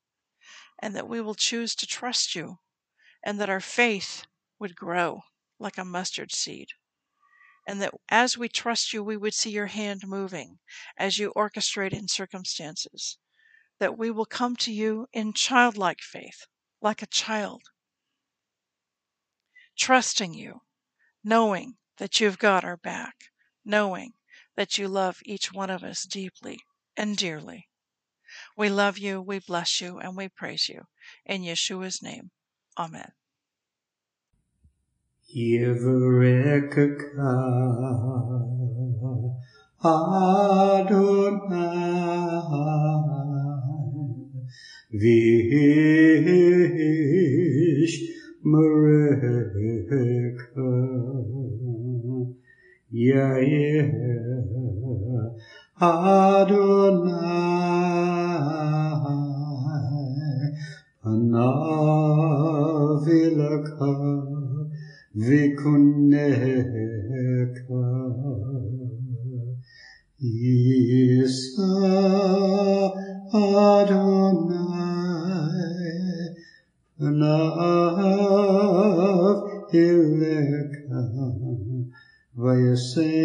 and 0.78 0.95
that 0.95 1.10
we 1.10 1.20
will 1.20 1.34
choose 1.34 1.74
to 1.74 1.88
trust 1.88 2.36
you 2.36 2.60
and 3.24 3.41
that 3.41 3.49
our 3.49 3.60
faith 3.60 4.28
would 4.60 4.76
grow 4.76 5.22
like 5.58 5.80
a 5.80 5.84
mustard 5.84 6.32
seed. 6.32 6.68
And 7.68 7.82
that 7.82 7.93
as 8.09 8.38
we 8.38 8.47
trust 8.47 8.93
you, 8.93 9.03
we 9.03 9.18
would 9.18 9.34
see 9.34 9.49
your 9.49 9.68
hand 9.68 10.07
moving 10.07 10.59
as 10.97 11.18
you 11.18 11.34
orchestrate 11.36 11.93
in 11.93 12.07
circumstances. 12.07 13.18
That 13.80 13.97
we 13.97 14.11
will 14.11 14.26
come 14.26 14.55
to 14.57 14.72
you 14.72 15.07
in 15.11 15.34
childlike 15.34 16.01
faith, 16.01 16.45
like 16.82 17.01
a 17.01 17.07
child, 17.07 17.63
trusting 19.78 20.34
you, 20.34 20.61
knowing 21.24 21.78
that 21.97 22.20
you've 22.20 22.39
got 22.39 22.63
our 22.63 22.78
back, 22.78 23.16
knowing 23.63 24.13
that 24.55 24.78
you 24.78 24.88
love 24.88 25.20
each 25.26 25.51
one 25.51 25.70
of 25.70 25.84
us 25.84 26.03
deeply 26.03 26.59
and 26.95 27.18
dearly. 27.18 27.68
We 28.55 28.70
love 28.70 28.97
you, 28.97 29.22
we 29.22 29.39
bless 29.39 29.82
you, 29.82 29.99
and 29.99 30.16
we 30.16 30.30
praise 30.30 30.70
you. 30.70 30.88
In 31.26 31.41
Yeshua's 31.41 32.01
name, 32.01 32.32
Amen. 32.78 33.11
Adonai 39.84 41.26
Mareka 48.46 48.86
Yair 52.94 53.92
Adonai 55.82 57.36
Panavilaka 61.04 61.56
Vikuneka 65.16 66.36
Isa 70.20 71.72
Adonai 73.32 74.59
Panav 76.99 77.95
Ileka 79.72 80.99
Vayasem 82.36 83.25